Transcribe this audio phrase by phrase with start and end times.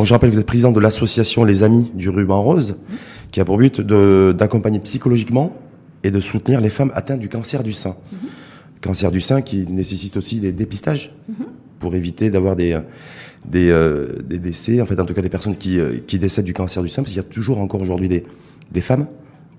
[0.00, 2.78] Donc je rappelle, vous êtes président de l'association Les Amis du Ruban Rose,
[3.32, 5.54] qui a pour but d'accompagner psychologiquement
[6.02, 7.96] et de soutenir les femmes atteintes du cancer du sein.
[8.80, 11.14] Cancer du sein qui nécessite aussi des dépistages
[11.80, 12.80] pour éviter d'avoir des,
[13.46, 16.54] des, euh, décès, en fait en tout cas des personnes qui, euh, qui décèdent du
[16.54, 18.24] cancer du sein, parce qu'il y a toujours encore aujourd'hui des,
[18.72, 19.06] des femmes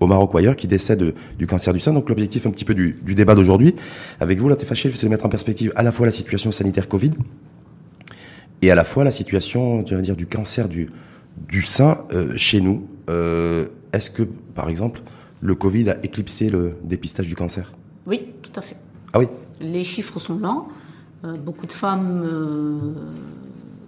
[0.00, 1.92] au Maroc ou ailleurs qui décèdent du cancer du sein.
[1.92, 3.76] Donc l'objectif un petit peu du, du débat d'aujourd'hui
[4.18, 6.88] avec vous, là, Téfaché, c'est de mettre en perspective à la fois la situation sanitaire
[6.88, 7.12] Covid
[8.62, 10.88] et à la fois la situation, tu vas dire, du cancer du,
[11.48, 12.88] du sein euh, chez nous.
[13.10, 15.02] Euh, Est-ce que, par exemple,
[15.40, 17.72] le Covid a éclipsé le dépistage du cancer?
[18.06, 18.76] Oui, tout à fait.
[19.12, 19.26] Ah oui?
[19.60, 20.62] Les chiffres sont là.
[21.24, 22.78] Euh, beaucoup de femmes euh,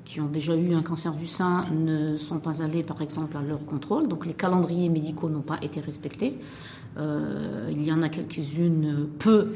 [0.05, 3.43] qui ont déjà eu un cancer du sein ne sont pas allées, par exemple, à
[3.43, 4.09] leur contrôle.
[4.09, 6.35] Donc les calendriers médicaux n'ont pas été respectés.
[6.97, 9.55] Euh, il y en a quelques-unes, peu,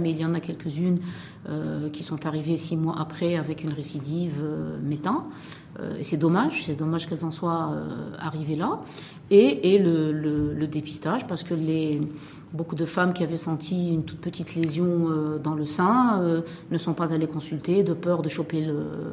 [0.00, 0.98] mais il y en a quelques-unes
[1.48, 4.78] euh, qui sont arrivées six mois après avec une récidive euh.
[5.80, 8.80] Euh, et c'est dommage, c'est dommage qu'elles en soient euh, arrivées là.
[9.30, 12.00] Et, et le, le- le dépistage, parce que les,
[12.52, 15.08] beaucoup de femmes qui avaient senti une toute petite lésion
[15.42, 16.20] dans le sein
[16.70, 18.68] ne sont pas allées consulter de peur de choper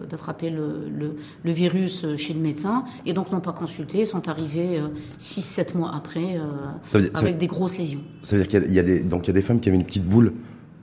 [0.09, 1.15] d'attraper le, le,
[1.45, 4.81] le virus chez le médecin, et donc n'ont pas consulté, sont arrivées
[5.19, 6.37] 6-7 mois après
[6.85, 8.01] Ça veut dire- ça avec veut- des grosses lésions.
[8.21, 9.77] Ça veut dire qu'il y, a des, donc il y a des femmes qui avaient
[9.77, 10.33] une petite boule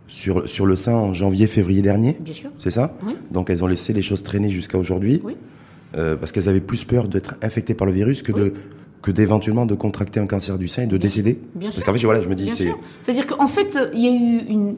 [0.09, 2.51] sur, sur le sein en janvier, février dernier, Bien sûr.
[2.59, 3.15] c'est ça Oui.
[3.31, 5.37] Donc elles ont laissé les choses traîner jusqu'à aujourd'hui, Oui.
[5.97, 8.53] euh, parce qu'elles avaient plus peur d'être infectées par le virus que de
[9.03, 11.39] que d'éventuellement de contracter un cancer du sein et de décéder.
[11.55, 12.73] Bien parce qu'en fait, voilà, je me dis, c'est.
[13.03, 14.75] C'est-à-dire qu'en fait, il y a eu une,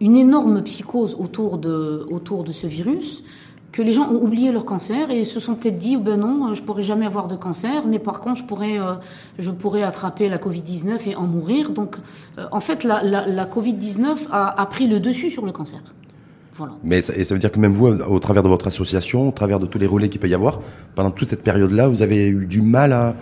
[0.00, 3.24] une énorme psychose autour de, autour de ce virus
[3.72, 6.62] que les gens ont oublié leur cancer et se sont peut-être dit ben non, je
[6.62, 8.94] pourrais jamais avoir de cancer, mais par contre je pourrais, euh,
[9.38, 11.70] je pourrais attraper la Covid-19 et en mourir.
[11.70, 11.96] Donc
[12.38, 15.80] euh, en fait, la, la, la Covid-19 a, a pris le dessus sur le cancer.
[16.56, 16.72] Voilà.
[16.82, 19.32] Mais ça, et ça veut dire que même vous, au travers de votre association, au
[19.32, 20.60] travers de tous les relais qu'il peut y avoir,
[20.96, 23.14] pendant toute cette période-là, vous avez eu du mal à,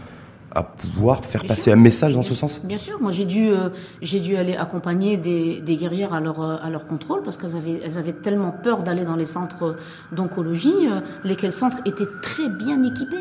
[0.57, 1.73] à pouvoir faire Bien passer sûr.
[1.75, 3.69] un message dans Bien ce sens Bien sûr, moi j'ai dû, euh,
[4.01, 7.57] j'ai dû aller accompagner des, des guerrières à leur, euh, à leur contrôle parce qu'elles
[7.57, 9.77] avaient, elles avaient tellement peur d'aller dans les centres
[10.13, 13.17] d'oncologie, euh, lesquels centres étaient très bien équipés.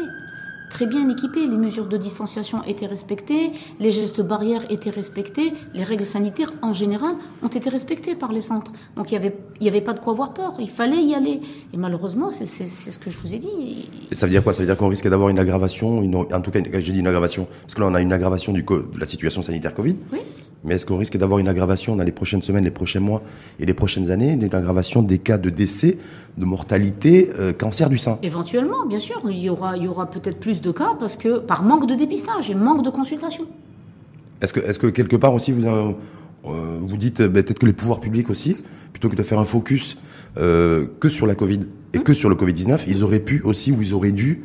[0.69, 5.83] Très bien équipés, les mesures de distanciation étaient respectées, les gestes barrières étaient respectés, les
[5.83, 8.71] règles sanitaires en général ont été respectées par les centres.
[8.95, 11.13] Donc il y avait, il y avait pas de quoi avoir peur, il fallait y
[11.13, 11.39] aller.
[11.73, 13.89] Et malheureusement, c'est ce que je vous ai dit.
[14.11, 14.53] Et ça veut dire quoi?
[14.53, 17.07] Ça veut dire qu'on risque d'avoir une aggravation, une, en tout cas, j'ai dit une
[17.07, 19.95] aggravation, parce que là on a une aggravation du, de la situation sanitaire Covid.
[20.11, 20.19] Oui.
[20.65, 23.21] Mais est-ce qu'on risque d'avoir une aggravation dans les prochaines semaines, les prochains mois
[23.59, 25.97] et les prochaines années, une aggravation des cas de décès,
[26.37, 28.19] de mortalité, euh, cancer du sein.
[28.23, 31.39] Éventuellement, bien sûr, il y aura, il y aura peut-être plus de cas parce que
[31.39, 33.45] par manque de dépistage et manque de consultation.
[34.41, 35.93] Est-ce que, quelque part aussi vous, euh,
[36.45, 38.57] euh, vous dites ben, peut-être que les pouvoirs publics aussi,
[38.91, 39.97] plutôt que de faire un focus
[40.37, 41.61] euh, que sur la Covid
[41.93, 44.43] et que sur le Covid-19, ils auraient pu aussi ou ils auraient dû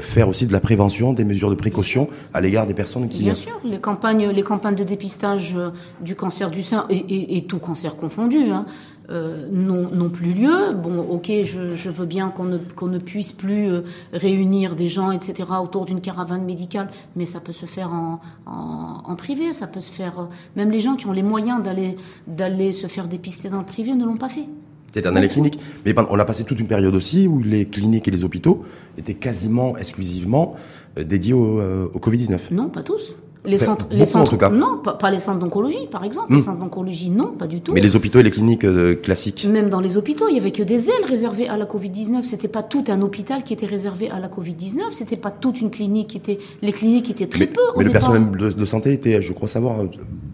[0.00, 3.20] faire aussi de la prévention, des mesures de précaution à l'égard des personnes qui...
[3.22, 5.56] Bien sûr, les campagnes, les campagnes de dépistage
[6.00, 8.66] du cancer du sein et, et- et tout cancer confondu hein,
[9.10, 10.72] euh, n'ont plus lieu.
[10.74, 14.88] Bon, ok, je, je veux bien qu'on ne, qu'on ne puisse plus euh, réunir des
[14.88, 19.52] gens, etc., autour d'une caravane médicale, mais ça peut se faire en, en, en privé,
[19.52, 20.18] ça peut se faire.
[20.20, 20.24] euh,
[20.56, 21.96] même les gens qui ont les moyens d'aller
[22.26, 24.46] d'aller se faire dépister dans le privé ne l'ont pas fait.
[24.92, 25.58] C'est-à-dire dans les cliniques.
[25.84, 28.62] Mais on a passé toute une période aussi où les cliniques et les hôpitaux
[28.96, 30.54] étaient quasiment exclusivement
[30.98, 32.38] euh, dédiés au, au Covid-19.
[32.52, 33.14] Non, pas tous.
[33.46, 34.50] Les Enfin, centres, les en centres, tout cas.
[34.50, 36.32] non, pas, pas les centres d'oncologie, par exemple.
[36.34, 37.72] Les centres d'oncologie, non, pas du tout.
[37.72, 39.46] Mais les hôpitaux et les cliniques euh, classiques.
[39.50, 42.24] Même dans les hôpitaux, il y avait que des ailes réservées à la Covid-19.
[42.24, 44.90] C'était pas tout un hôpital qui était réservé à la Covid-19.
[44.90, 46.38] C'était pas toute une clinique qui était.
[46.62, 48.10] Les cliniques étaient très Mais, peu au mais le départ.
[48.10, 49.78] personnel de, de santé était, je crois savoir,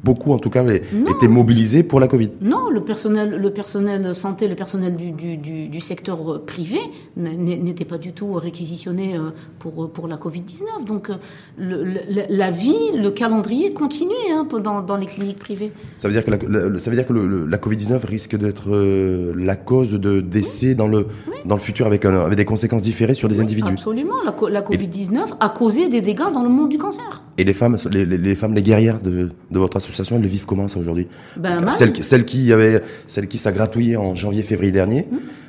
[0.05, 1.11] beaucoup en tout cas, les- Non.
[1.11, 2.31] était mobilisé pour la Covid.
[2.41, 6.79] Non, le personnel, le personnel santé, le personnel du, du, du, du secteur euh, privé
[7.17, 10.85] n'était pas du tout réquisitionné euh, pour, pour la Covid-19.
[10.87, 11.15] Donc, euh,
[11.59, 15.73] le- le- la vie, le calendrier continuait hein, dans, dans les cliniques privées.
[15.99, 18.37] Ça veut dire que la, la- ça veut dire que le- le- la Covid-19 risque
[18.37, 21.07] d'être euh, la cause de décès dans le
[21.45, 23.73] dans le futur avec, un- avec des conséquences différées sur des individus.
[23.73, 24.15] Absolument.
[24.25, 27.23] La, la Covid-19 a causé des dégâts dans le monde du cancer.
[27.39, 30.29] Et les femmes, les, les- les femmes, les guerrières de, de votre association, elles le
[30.29, 31.07] vivent comment ça aujourd'hui
[31.37, 31.71] Ben, mal.
[31.77, 35.09] Celles qui, avaient, celles qui s'agratouillaient en janvier-février dernier,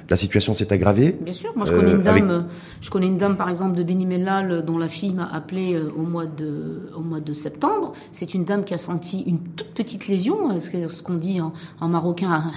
[0.10, 1.18] la situation s'est aggravée.
[1.22, 2.42] Bien sûr, moi je connais une dame, avec- euh,
[2.81, 6.01] je connais une dame par exemple de Benimellal dont la fille m'a appelé euh, au
[6.04, 7.94] mois de au mois de septembre.
[8.12, 11.54] C'est une dame qui a senti une toute petite lésion, euh, ce qu'on dit en,
[11.80, 12.51] en marocain.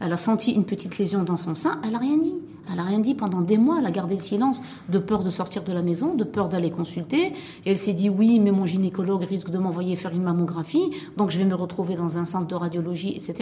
[0.00, 2.34] Elle a senti une petite lésion dans son sein, elle a rien dit.
[2.72, 5.30] Elle a rien dit pendant des mois, elle a gardé le silence de peur de
[5.30, 7.32] sortir de la maison, de peur d'aller consulter.
[7.66, 11.30] Et elle s'est dit oui, mais mon gynécologue risque de m'envoyer faire une mammographie, donc
[11.30, 13.34] je vais me retrouver dans un centre de radiologie, etc.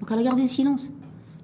[0.00, 0.88] Donc elle a gardé le silence.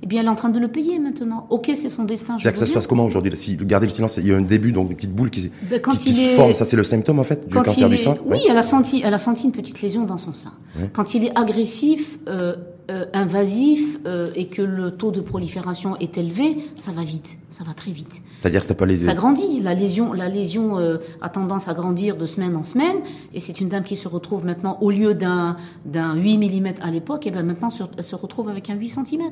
[0.00, 1.46] eh bien, elle est en train de le payer maintenant.
[1.50, 2.36] Ok, c'est son destin.
[2.38, 3.32] C'est que ça se passe comment aujourd'hui?
[3.36, 5.80] Si garder le silence, il y a un début, donc une petite boule qui, Ben,
[5.80, 6.54] quand qui, il qui se est- forme.
[6.54, 8.14] Ça, c'est le symptôme en fait du Quand cancer du sein?
[8.24, 8.40] Oui, Ouais.
[8.48, 10.52] elle a senti, elle a senti une petite lésion dans son sein.
[10.92, 12.54] Quand il est agressif, euh,
[12.90, 17.62] euh, invasif euh, et que le taux de prolifération est élevé, ça va vite, ça
[17.64, 18.23] va très vite.
[18.40, 18.88] C'est-à-dire que ça peut.
[18.96, 19.61] Ça grandit.
[19.61, 22.96] La lésion, la lésion euh, a tendance à grandir de semaine en semaine.
[23.35, 26.90] Et c'est une dame qui se retrouve maintenant, au lieu d'un d'un 8 mm à
[26.90, 29.23] l'époque, et ben maintenant sur- elle se retrouve avec un 8 cm.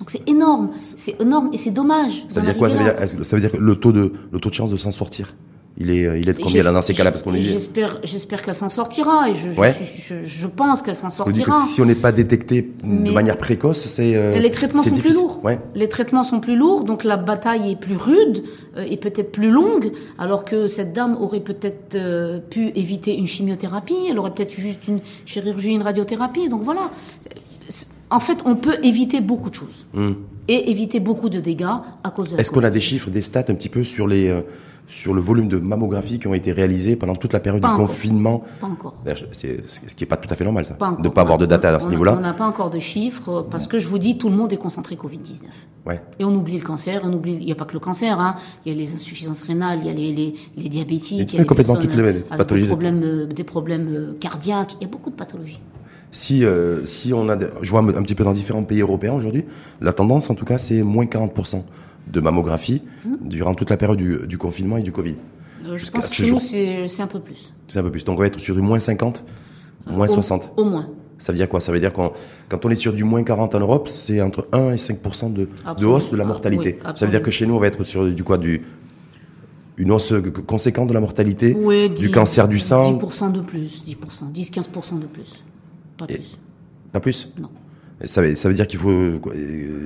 [0.00, 2.24] Donc c'est énorme, c'est énorme et c'est dommage.
[2.28, 2.68] Ça veut dire quoi?
[2.68, 4.90] Veut dire, ça veut dire que le taux de le taux de chance de s'en
[4.90, 5.34] sortir,
[5.82, 7.10] il est euh, il est de combien là dans ces cas-là?
[7.10, 7.42] Parce qu'on est.
[7.42, 9.72] J'espère, j'espère qu'elle s'en sortira et je, je Ouais.
[9.74, 11.60] suis- je, je pense qu'elle s'en sortira.
[11.66, 15.40] si on n'est pas détecté de manière précoce, c'est euh, les traitements sont plus lourds.
[15.44, 15.58] Ouais.
[15.74, 18.42] Les traitements sont plus lourds, donc la bataille est plus rude
[18.76, 23.26] euh, et peut-être plus longue, alors que cette dame aurait peut-être euh, pu éviter une
[23.26, 26.48] chimiothérapie, elle aurait peut-être juste une chirurgie, une radiothérapie.
[26.48, 26.90] Donc voilà.
[28.10, 29.86] En fait, on peut éviter beaucoup de choses
[30.48, 31.64] et éviter beaucoup de dégâts
[32.04, 32.40] à cause de Hmm.
[32.40, 34.28] Est-ce qu'on a des chiffres, des stats un petit peu sur les
[34.92, 37.74] sur le volume de mammographies qui ont été réalisées pendant toute la période Pas du
[37.74, 37.86] encore.
[37.86, 38.94] confinement Pas encore.
[39.06, 41.02] Je- C'est ce qui est pas tout à fait normal ça, Pas encore.
[41.02, 42.14] de pas avoir de data à ce niveau-là.
[42.18, 44.52] On n'a pas encore de chiffres euh, parce que je vous dis, tout le monde
[44.52, 45.44] est concentré Covid-19.
[45.86, 46.00] Ouais.
[46.18, 48.36] Et on oublie le cancer, on oublie, il n'y a pas que le cancer, hein.
[48.66, 51.42] il y a les insuffisances rénales, il y a les, les, les diabétiques, il y
[51.42, 52.64] a complètement toutes les pathologies.
[52.66, 55.60] Des problèmes, euh, des problèmes euh, cardiaques, il y a beaucoup de pathologies.
[56.10, 59.46] Si euh, si on a, je vois un petit peu dans différents pays européens aujourd'hui,
[59.80, 61.62] la tendance en tout cas c'est moins 40%
[62.12, 63.18] de mammographie Hum.
[63.22, 65.14] durant toute la période du, du confinement et du Covid.
[65.64, 66.40] Euh, je Jusqu'à pense que nous, jour.
[66.40, 67.52] c'est un peu plus.
[67.68, 68.04] C'est un peu plus.
[68.04, 69.24] Donc on va être sur du moins 50,
[69.86, 70.52] moins Au- 60.
[70.56, 70.88] Au moins.
[71.18, 71.60] Ça veut dire quoi?
[71.60, 72.12] Ça veut dire qu'on
[72.48, 75.48] quand on est sur du moins 40 en Europe, c'est entre 1 et 5% de,
[75.78, 76.78] de hausse de la Ah, mortalité.
[76.84, 78.38] oui, ça veut dire que chez nous, on va être sur du quoi?
[78.38, 78.62] Du
[79.78, 80.12] une hausse
[80.46, 85.06] conséquente de la mortalité, du 10 cancer du sein, 10% de plus, 10%, 10-15% de
[85.06, 85.44] plus.
[85.96, 86.38] Pas Et- plus.
[86.92, 87.30] pas plus?
[87.40, 87.48] Non.
[88.04, 89.18] Ça veut, ça veut dire qu'il faut euh,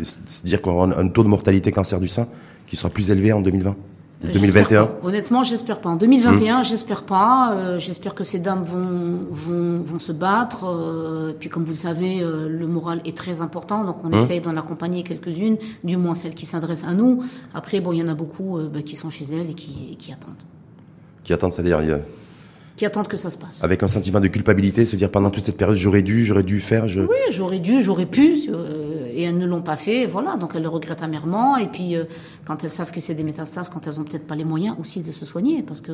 [0.02, 2.26] se dire qu'on aura un, un taux de mortalité cancer du sein
[2.66, 3.76] qui sera plus élevé en 2020,
[4.24, 4.62] Euh, 2021.
[4.62, 5.06] j'espère pas.
[5.06, 5.90] Honnêtement, j'espère pas.
[5.90, 7.52] En 2021, j'espère pas.
[7.54, 10.64] Euh, j'espère que ces dames vont vont, vont se battre.
[10.64, 14.10] Euh, et puis, comme vous le savez, euh, le moral est très important, donc on
[14.12, 17.22] essaye d'en accompagner quelques-unes, du moins celles qui s'adressent à nous.
[17.52, 19.90] Après, bon, il y en a beaucoup euh, bah, qui sont chez elles et qui,
[19.92, 20.32] et qui attendent,
[21.22, 21.80] qui attendent, c'est-à-dire
[22.76, 23.62] qui attendent que ça se passe.
[23.64, 26.60] avec un sentiment de culpabilité, se dire pendant toute cette période j'aurais dû, j'aurais dû
[26.60, 27.00] faire, je.
[27.00, 30.04] Oui, j'aurais dû, j'aurais pu, euh, et elles ne l'ont pas fait.
[30.04, 31.56] Voilà, donc elles le regrettent amèrement.
[31.56, 32.04] Et puis, euh,
[32.44, 35.00] quand elles savent que c'est des métastases, quand elles ont peut-être pas les moyens aussi
[35.00, 35.90] de se soigner, parce que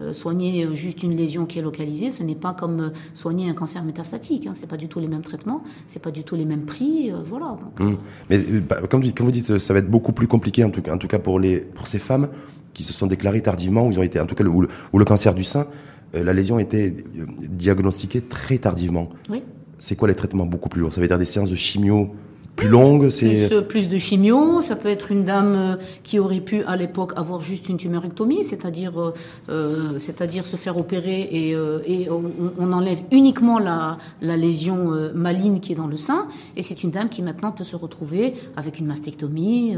[0.00, 3.48] euh, soigner euh, juste une lésion qui est localisée, ce n'est pas comme euh, soigner
[3.48, 4.46] un cancer métastatique.
[4.48, 4.52] Hein.
[4.56, 7.12] C'est pas du tout les mêmes traitements, c'est pas du tout les mêmes prix.
[7.12, 7.46] euh, voilà.
[7.62, 7.96] Donc, Hum.
[8.28, 10.98] Mais bah, comme, vous- dites, ça va être beaucoup plus compliqué en tout, cas- en
[10.98, 12.28] tout cas pour les pour ces femmes
[12.74, 15.04] qui se sont déclarées tardivement, où ils ont été en tout cas le, où le
[15.04, 15.66] cancer du sein,
[16.14, 19.10] euh, la lésion était euh, diagnostiquée très tardivement.
[19.30, 19.42] oui.
[19.78, 20.92] C'est quoi les traitements beaucoup plus lourds?
[20.92, 22.10] Ça veut dire des séances de chimio
[22.54, 26.40] plus longues, c'est Plus, euh, plus de chimio, ça peut être une dame qui aurait
[26.40, 29.12] pu à l'époque avoir juste une tumorectomie, c'est-à-dire
[29.48, 32.22] euh, c'est-à-dire se faire opérer et, euh, et on,
[32.58, 36.90] on enlève uniquement la, la lésion maligne qui est dans le sein, et c'est une
[36.90, 39.74] dame qui maintenant peut se retrouver avec une mastectomie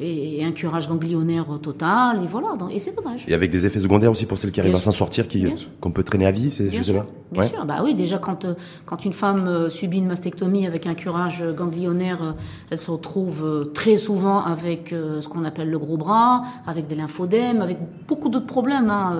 [0.00, 3.24] et, et un curage ganglionnaire total, et voilà, donc, et c'est dommage.
[3.28, 5.46] et avec des effets secondaires aussi pour celles qui arrivent Bien à s'en sortir, qui
[5.80, 7.48] qu'on peut traîner à vie, c'est Bien sûr, bien Ouais.
[7.48, 7.64] sûr.
[7.66, 8.54] Bah oui, déjà quand euh,
[8.86, 12.32] quand une femme euh, subit une mastectomie avec un curage ganglionnaire, euh,
[12.70, 17.60] elle se retrouve très souvent avec ce qu'on appelle le gros bras, avec des lymphodèmes,
[17.60, 18.90] avec beaucoup d'autres problèmes.
[18.90, 19.16] hein.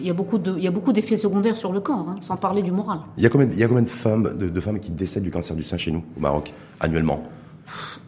[0.00, 2.14] Il y a beaucoup de il y a beaucoup d'effets secondaires sur le corps, hein,
[2.20, 3.00] sans parler du moral.
[3.16, 5.24] Il y a combien il y a combien de femmes de, de femmes qui décèdent
[5.24, 7.22] du cancer du sein chez nous au Maroc annuellement?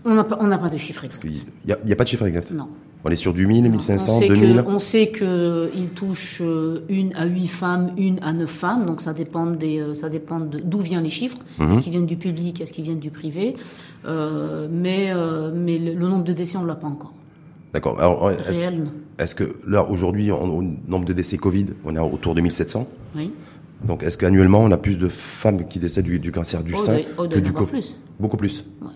[0.05, 1.25] On n'a pas pas de chiffres exacts.
[1.27, 2.53] Il y a, pas de chiffre exact.
[2.53, 2.69] Non.
[3.05, 4.57] On est sur du 1000, on 1500, sait 2000.
[4.63, 8.85] Que, on sait que il touche euh, une à huit femmes, une à neuf femmes,
[8.85, 11.39] donc ça dépend des, euh, ça dépend de- d'où viennent les chiffres.
[11.59, 11.73] Mhm.
[11.73, 13.57] Est-ce qu'ils viennent du public, est-ce qu'ils viennent du privé?
[14.07, 17.13] Euh, Mais euh, mais le, le nombre de décès on l'a pas encore.
[17.73, 18.01] D'accord.
[18.01, 18.31] Alors,
[19.19, 23.31] est-ce que là aujourd'hui, au nombre de décès Covid, on est autour de 1700 Oui.
[23.87, 26.77] Donc, est-ce qu'annuellement, on a plus de femmes qui décèdent du, du cancer du Oh,
[26.77, 27.71] sein oh, que du Covid?
[27.71, 27.97] plus.
[28.19, 28.65] Beaucoup plus.
[28.83, 28.87] Il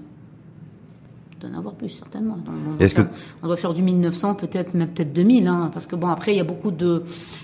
[1.48, 2.36] doit en avoir plus certainement.
[2.36, 3.06] Donc, on, doit que- faire,
[3.42, 6.36] on doit faire du 1900, peut-être même peut-être 2000, hein, parce que bon après il
[6.36, 7.02] y a beaucoup de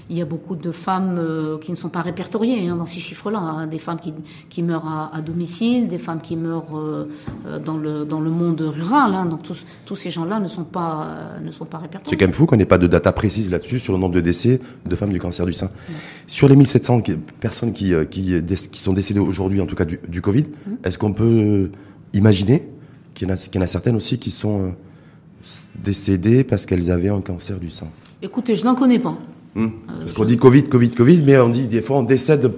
[0.09, 3.01] il y a beaucoup de femmes euh, qui ne sont pas répertoriées hein, dans ces
[3.01, 3.39] chiffres-là.
[3.39, 3.67] hein.
[3.67, 4.13] Des femmes qui,
[4.49, 7.09] qui meurent à, à domicile, des femmes qui meurent euh,
[7.47, 9.13] euh, dans le dans le monde rural.
[9.29, 12.17] Donc tous tous ces gens-là ne sont pas euh, ne sont pas C'est répertoriés.
[12.17, 14.61] quand même fou qu'on n'ait pas de data précise là-dessus sur le nombre de décès
[14.87, 15.69] de femmes du cancer du sein.
[16.27, 19.85] Sur les 1700 qui- personnes qui, qui, dé- qui sont décédées aujourd'hui, en tout cas
[19.85, 20.77] du, du Covid, Hum.
[20.85, 21.71] est-ce qu'on peut
[22.13, 22.69] imaginer
[23.21, 24.71] qu'il y, en a- qu'il y en a certaines aussi qui sont euh,
[25.83, 27.89] décédées parce qu'elles avaient un cancer du sein
[28.23, 29.17] Écoutez, je n'en connais pas.
[29.57, 29.73] Hum.
[30.01, 32.51] Parce qu'on dit Covid, Covid, Covid, mais on dit des fois on décède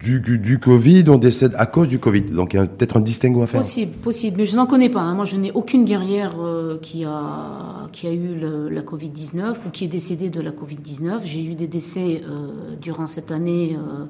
[0.00, 2.22] du, du, Covid, on décède à cause du Covid.
[2.22, 3.60] Donc il y a peut-être un distinguo à faire.
[3.60, 4.36] Possible, possible.
[4.38, 5.00] Mais je n'en connais pas.
[5.00, 5.14] Hein.
[5.14, 9.70] Moi, je n'ai aucune guerrière euh, qui a qui a eu le, la Covid-19 ou
[9.70, 11.20] qui est décédée de la Covid-19.
[11.24, 13.76] J'ai eu des décès euh, durant cette année.
[13.76, 14.04] Euh, euh,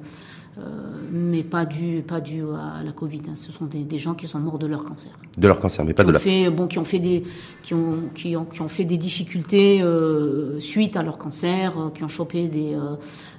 [1.11, 3.21] mais pas dû, pas dû à la Covid.
[3.29, 3.35] Hein.
[3.35, 5.11] Ce sont des, des, gens qui sont morts de leur cancer.
[5.37, 6.19] De leur cancer, mais pas de la.
[6.19, 7.23] Fait, bon, qui ont fait des,
[7.63, 11.89] qui ont, qui ont, qui ont fait des difficultés euh, suite à leur cancer, euh,
[11.89, 12.95] qui ont chopé des, euh,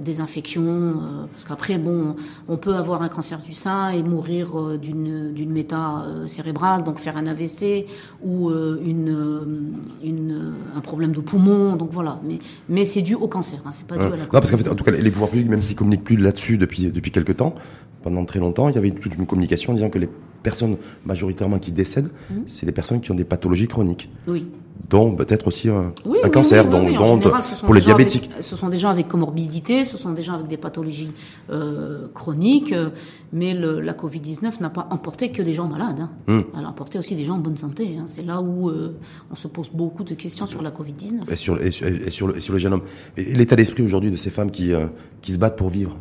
[0.00, 2.16] des infections, euh, parce qu'après, bon,
[2.48, 6.98] on peut avoir un cancer du sein et mourir euh, d'une d'une méta cérébrale, donc
[6.98, 7.86] faire un AVC
[8.24, 12.20] ou une, une un problème de poumon, donc voilà.
[12.24, 14.16] Mais mais c'est dû au cancer, hein, c'est pas dû à la.
[14.16, 16.58] Non, parce qu'en fait, en tout cas, les pouvoirs publics, même s'ils communiquent plus là-dessus
[16.58, 17.54] depuis depuis quelques temps,
[18.02, 20.08] pendant très longtemps, il y avait toute une communication disant que les
[20.42, 22.34] personnes majoritairement qui décèdent, mmh.
[22.46, 24.08] c'est des personnes qui ont des pathologies chroniques.
[24.28, 24.46] Oui
[24.88, 25.92] dont peut-être aussi un,
[26.22, 27.20] un cancer, dont, dont
[27.64, 28.30] pour les diabétiques.
[28.40, 31.12] ce sont des gens avec comorbidité, ce sont des gens avec des pathologies
[31.50, 32.90] euh, chroniques, euh,
[33.32, 36.00] mais le, la Covid-19 n'a pas emporté que des gens malades.
[36.00, 36.10] Hein.
[36.26, 36.42] Hmm.
[36.58, 37.96] Elle a emporté aussi des gens en bonne santé.
[37.98, 38.04] Hein.
[38.06, 38.96] C'est là où euh,
[39.30, 41.30] on se pose beaucoup de questions sur la Covid-19.
[41.30, 42.82] Et sur, et, sur, et sur, le, sur le jeune homme.
[43.16, 44.86] Et l'état d'esprit aujourd'hui de ces femmes qui, euh,
[45.22, 45.96] qui se battent pour vivre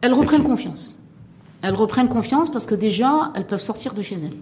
[0.00, 0.96] Elles reprennent confiance.
[1.60, 4.36] Elles reprennent confiance parce que déjà, elles peuvent sortir de chez elles.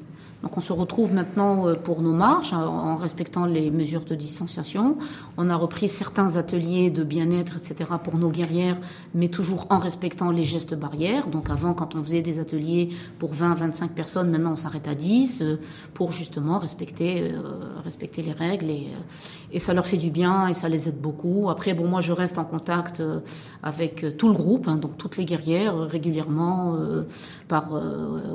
[0.46, 4.96] Donc on se retrouve maintenant euh, pour nos marches en respectant les mesures de distanciation.
[5.36, 7.90] On a repris certains ateliers de bien-être, etc.
[8.04, 8.76] pour nos guerrières,
[9.12, 11.26] mais toujours en respectant les gestes barrières.
[11.26, 14.94] Donc avant, quand on faisait des ateliers pour 20, 25 personnes, maintenant on s'arrête à
[14.94, 15.56] 10 euh,
[15.94, 18.86] pour justement respecter, euh, respecter les règles et,
[19.50, 21.50] et ça leur fait du bien et ça les aide beaucoup.
[21.50, 23.02] Après, bon, moi je reste en contact
[23.64, 26.76] avec tout le groupe, hein, donc toutes les guerrières régulièrement
[27.48, 27.70] par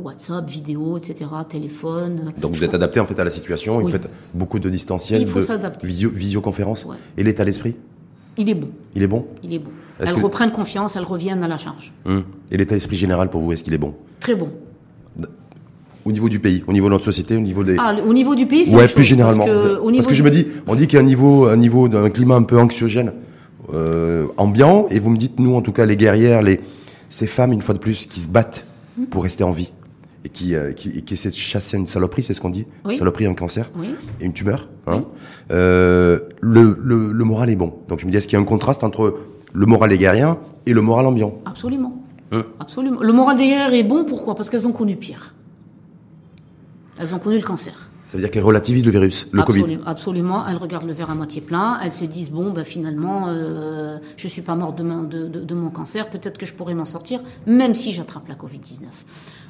[0.04, 4.10] WhatsApp, vidéo, etc., téléphone donc vous êtes adapté en fait à la situation, vous faites
[4.34, 6.88] beaucoup de distanciel, de visio, visioconférence.
[7.18, 7.76] Et l'état d'esprit?
[8.38, 8.70] Il est bon.
[8.96, 9.28] Il est bon?
[9.44, 9.72] Il est bon.
[10.00, 11.92] Elles reprennent confiance, elles reviennent à la charge.
[12.06, 12.24] Hum.
[12.52, 13.94] Et l'état d'esprit général pour vous, est-ce qu'il est bon?
[14.20, 14.50] Très bon.
[16.04, 17.76] Au niveau du pays, au niveau de notre société, au niveau des.
[17.78, 19.46] Ah, au niveau du pays, c'est Ouais, plus généralement.
[19.46, 22.10] Parce que, je me dis, on dit qu'il y a un niveau, un niveau d'un
[22.10, 23.14] climat un peu anxiogène,
[23.72, 26.60] euh, ambiant, et vous me dites, nous, en tout cas, les guerrières, les,
[27.12, 28.66] ces femmes, une fois de plus, qui se battent
[29.02, 29.08] hum.
[29.08, 29.72] pour rester en vie
[30.24, 32.96] et qui, euh, qui, qui, essaie de chasser une saloperie, c'est ce qu'on dit oui.
[32.96, 33.96] Saloperie, un cancer oui.
[34.20, 34.70] et une tumeur.
[34.88, 35.06] Hein.
[35.52, 37.74] Euh, le, le, le, moral est bon.
[37.88, 39.18] Donc je me dis, est-ce qu'il y a un contraste entre
[39.54, 40.34] le moral des guerriers
[40.66, 41.40] et le moral ambiant?
[41.46, 42.04] Absolument.
[42.32, 43.02] Hein Absolument.
[43.02, 44.36] Le moral des guerriers est bon, pourquoi?
[44.36, 45.34] Parce qu'elles ont connu pire.
[47.00, 47.90] Elles ont connu le cancer.
[48.12, 49.80] Ça veut dire qu'elles relativisent le virus, le absolument, Covid.
[49.86, 50.46] Absolument.
[50.46, 51.80] Elles regardent le verre à moitié plein.
[51.82, 55.56] Elles se disent bon, ben finalement, euh, je suis pas morte de, de, de, de
[55.56, 56.10] mon cancer.
[56.10, 58.90] Peut-être que je pourrais m'en sortir, même si j'attrape la Covid 19.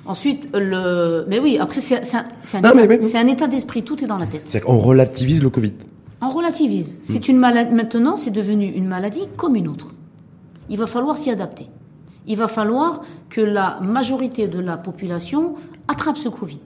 [0.05, 1.25] Ensuite, le.
[1.27, 4.43] Mais oui, après, c'est un, un, un, état d'esprit, tout est dans la tête.
[4.45, 5.73] C'est qu'on relativise le Covid.
[6.21, 6.99] On relativise.
[7.01, 7.73] C'est une maladie.
[7.73, 9.95] Maintenant, c'est devenu une maladie comme une autre.
[10.69, 11.65] Il va falloir s'y adapter.
[12.27, 15.55] Il va falloir que la majorité de la population
[15.87, 16.59] attrape ce Covid.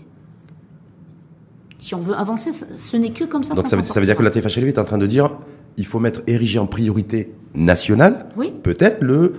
[1.79, 3.53] Si on veut avancer, ce n'est que comme ça.
[3.53, 5.37] Donc ça veut, ça veut, dire que la TFHLV est en train de dire
[5.77, 8.53] il faut mettre érigé en priorité nationale, oui.
[8.63, 9.33] peut-être le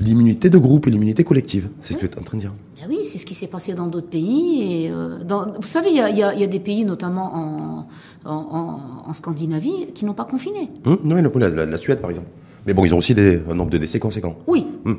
[0.00, 1.68] l'immunité de groupe et l'immunité collective.
[1.80, 2.54] C'est ce que tu es en train de dire.
[2.80, 4.62] Ben oui, c'est ce qui s'est passé dans d'autres pays.
[4.62, 7.34] Et euh, dans, vous savez, il y a, y, a, y a, des pays, notamment
[7.34, 7.86] en,
[8.24, 10.70] en, en Scandinavie, qui n'ont pas confiné.
[10.86, 12.28] Hum, non, la, la, la, Suède, par exemple.
[12.66, 14.38] Mais bon, ils ont aussi des, un nombre de décès conséquent.
[14.46, 14.66] Oui.
[14.86, 14.98] Hum.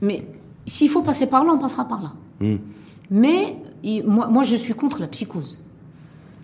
[0.00, 0.24] Mais
[0.64, 2.12] s'il faut passer par là, on passera par là.
[2.40, 2.58] Hum.
[3.10, 3.56] Mais
[4.06, 5.58] moi, moi, je suis contre la psychose.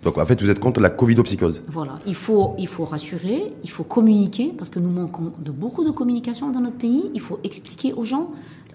[0.03, 1.63] Donc en fait, vous êtes contre la covidopsychose.
[1.67, 5.83] Voilà, il faut, il faut rassurer, il faut communiquer, parce que nous manquons de beaucoup
[5.83, 7.11] de communication dans notre pays.
[7.13, 8.31] Il faut expliquer aux gens.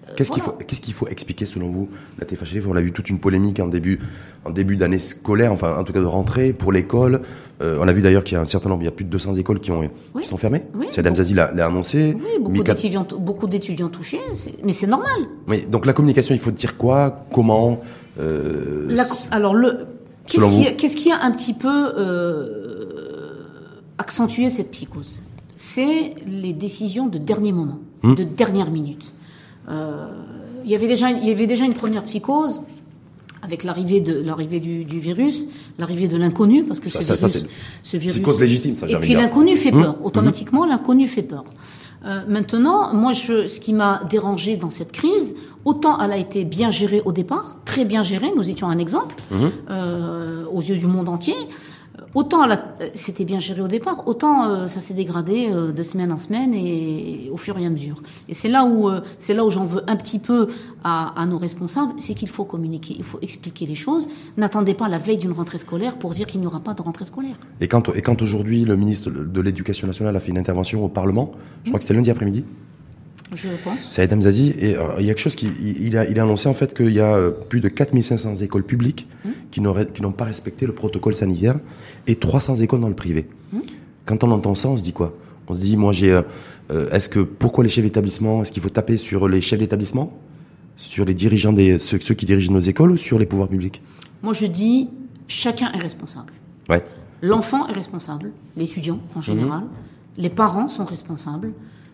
[0.09, 0.43] Euh, qu'est-ce voilà.
[0.43, 1.89] qu'il faut, qu'est-ce qu'il faut expliquer selon vous
[2.19, 3.99] La TFHF, on a eu toute une polémique en début,
[4.43, 7.21] en début d'année scolaire, enfin en tout cas de rentrée pour l'école.
[7.61, 9.05] Euh, on a vu d'ailleurs qu'il y a un certain nombre, il y a plus
[9.05, 10.21] de 200 écoles qui, ont, oui.
[10.21, 10.63] qui sont fermées.
[10.75, 12.17] Oui, c'est Adam Zazi l'a, annoncé.
[12.17, 14.19] Oui, beaucoup, d'étudiants, beaucoup d'étudiants touchés,
[14.63, 15.21] mais c'est normal.
[15.47, 17.79] Oui, donc la communication, il faut dire quoi Comment
[18.19, 19.87] euh, la, Alors le
[20.27, 23.33] Qu'est-ce qui, qu'est-ce qui, a un petit peu euh,
[23.97, 25.21] accentué cette psychose?
[25.55, 28.15] C'est les décisions de dernier moment, mmh.
[28.15, 29.13] de dernière minute.
[29.69, 30.07] Euh,
[30.65, 32.61] il y avait déjà, il y avait déjà une première psychose
[33.41, 35.45] avec l'arrivée de l'arrivée du, du virus,
[35.77, 37.47] l'arrivée de l'inconnu, parce que ça, ce, ça, virus, ça,
[37.83, 38.87] ce virus, cause légitime, ça.
[38.87, 39.97] Et puis l'inconnu fait peur.
[39.97, 40.05] Mmh.
[40.05, 40.69] Automatiquement, mmh.
[40.69, 41.43] l'inconnu fait peur.
[42.05, 46.43] Euh, maintenant, moi, je, ce qui m'a dérangé dans cette crise, autant elle a été
[46.43, 49.35] bien gérée au départ, très bien gérée, nous étions un exemple mmh.
[49.69, 51.35] euh, aux yeux du monde entier.
[52.15, 52.41] Autant
[52.93, 56.53] c'était bien géré au départ, autant euh, ça s'est dégradé euh, de semaine en semaine
[56.53, 58.01] et, et, au fur et à mesure.
[58.29, 60.47] Et c'est là où euh, c'est là où j'en veux un petit peu
[60.83, 64.09] à, à nos responsables, c'est qu'il faut communiquer, il faut expliquer les choses.
[64.37, 67.05] N'attendez pas la veille d'une rentrée scolaire pour dire qu'il n'y aura pas de rentrée
[67.05, 67.35] scolaire.
[67.61, 70.89] Et quand et quand aujourd'hui le ministre de l'Éducation nationale a fait une intervention au
[70.89, 71.71] Parlement, je mmh.
[71.71, 72.43] crois que c'était lundi après-midi.
[73.35, 73.91] Je pense.
[73.91, 75.47] Saïd Hamzazi, et euh, il y a quelque chose qui,
[75.79, 78.63] il a, il a annoncé en fait qu'il y a euh, plus de 4500 écoles
[78.63, 79.29] publiques Mmh.
[79.51, 81.55] qui n'ont pas respecté le protocole sanitaire
[82.07, 83.27] et 300 écoles dans le privé.
[83.53, 83.59] Mmh.
[84.05, 85.15] Quand on entend ça, on se dit quoi?
[85.47, 86.11] On se dit, moi j'ai,
[86.71, 90.17] euh, est-ce que pourquoi les chefs d'établissement Est-ce qu'il faut taper sur les chefs d'établissement,
[90.75, 93.81] sur les dirigeants des, ceux, ceux qui dirigent nos écoles ou sur les pouvoirs publics?
[94.21, 94.89] Moi, je dis,
[95.27, 96.33] chacun est responsable.
[96.69, 96.83] Ouais.
[97.21, 99.63] L'enfant est responsable, l'étudiant en général,
[100.17, 101.53] les parents sont responsables, le-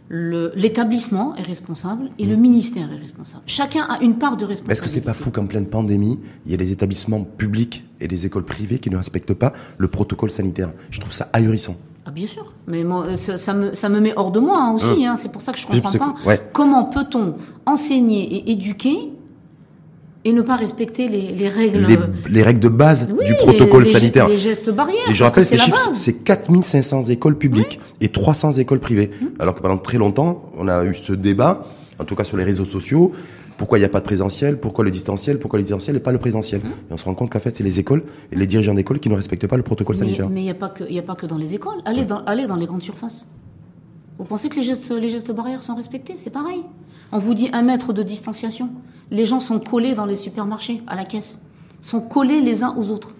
[0.09, 3.43] l'établissement est responsable et le ministère est responsable.
[3.45, 4.71] Chacun a une part de responsabilité.
[4.73, 8.07] Est-ce que c'est pas fou qu'en pleine pandémie, il y a des établissements publics et
[8.07, 10.71] des écoles privées qui ne respectent pas le protocole sanitaire?
[10.89, 11.75] Je trouve ça ahurissant.
[12.05, 14.57] Ah bien sûr, mais moi, euh, ça, ça me, ça me met hors de moi
[14.59, 15.05] hein, aussi.
[15.05, 15.15] hein.
[15.15, 16.15] C'est pour ça que je comprends pas.
[16.25, 16.41] ouais.
[16.53, 17.35] Comment peut-on
[17.67, 19.11] enseigner et éduquer
[20.29, 21.97] et ne pas respecter les, les règles Les,
[22.29, 24.27] les règles de base Oui, du protocole les, sanitaire.
[24.29, 25.09] les gestes barrières.
[25.09, 29.09] Et je rappelle ces chiffres, c'est 4500 écoles publiques et 300 écoles privées.
[29.39, 31.63] Alors que pendant très longtemps, on a eu ce débat,
[31.99, 33.11] en tout cas sur les réseaux sociaux,
[33.57, 36.11] pourquoi il n'y a pas de présentiel, pourquoi le distanciel, pourquoi le distanciel et pas
[36.13, 36.61] le présentiel.
[36.61, 39.09] Et on se rend compte qu'en fait, c'est les écoles et les dirigeants d'école qui
[39.09, 40.29] ne respectent pas le protocole Mais sanitaire.
[40.29, 41.79] mais il n'y a, pas que- il y a pas que dans les écoles.
[41.85, 43.25] Allez dans, allez dans les grandes surfaces.
[44.19, 46.13] Vous pensez que les gestes, les gestes barrières sont respectés?
[46.17, 46.61] C'est pareil.
[47.11, 48.69] On vous dit un mètre de distanciation.
[49.11, 51.41] Les gens sont collés dans les supermarchés, à la caisse.
[51.79, 53.15] Sont collés les uns aux autres.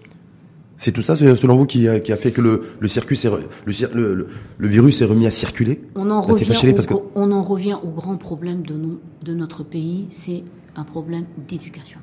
[0.76, 3.28] C'est tout ça, selon vous, qui a, qui a fait que le, le circuit, s'est
[3.28, 5.82] re- le, cir- le, le- le virus s'est remis à circuler?
[5.94, 9.34] On en, revient au, parce que- on en revient au grand problème de, nous, de
[9.34, 10.42] notre pays, c'est
[10.76, 11.98] un problème d'éducation.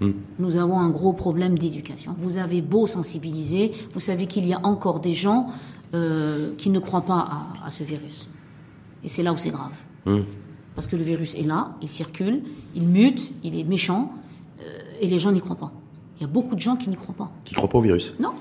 [0.00, 0.10] Hmm.
[0.38, 2.14] Nous avons un gros problème d'éducation.
[2.18, 5.46] Vous avez beau sensibiliser, vous savez qu'il y a encore des gens
[5.94, 7.18] euh, qui ne croient pas
[7.62, 8.28] à, à ce virus.
[9.04, 9.72] Et c'est là où c'est grave.
[10.04, 10.20] Hmm.
[10.74, 12.42] Parce que le virus est là, il circule,
[12.74, 14.12] il mute, il est méchant,
[14.60, 14.64] euh,
[15.00, 15.72] et les gens n'y croient pas.
[16.18, 17.30] Il y a beaucoup de gens qui n'y croient pas.
[17.44, 18.14] qui ne croient pas au virus?
[18.20, 18.32] Non.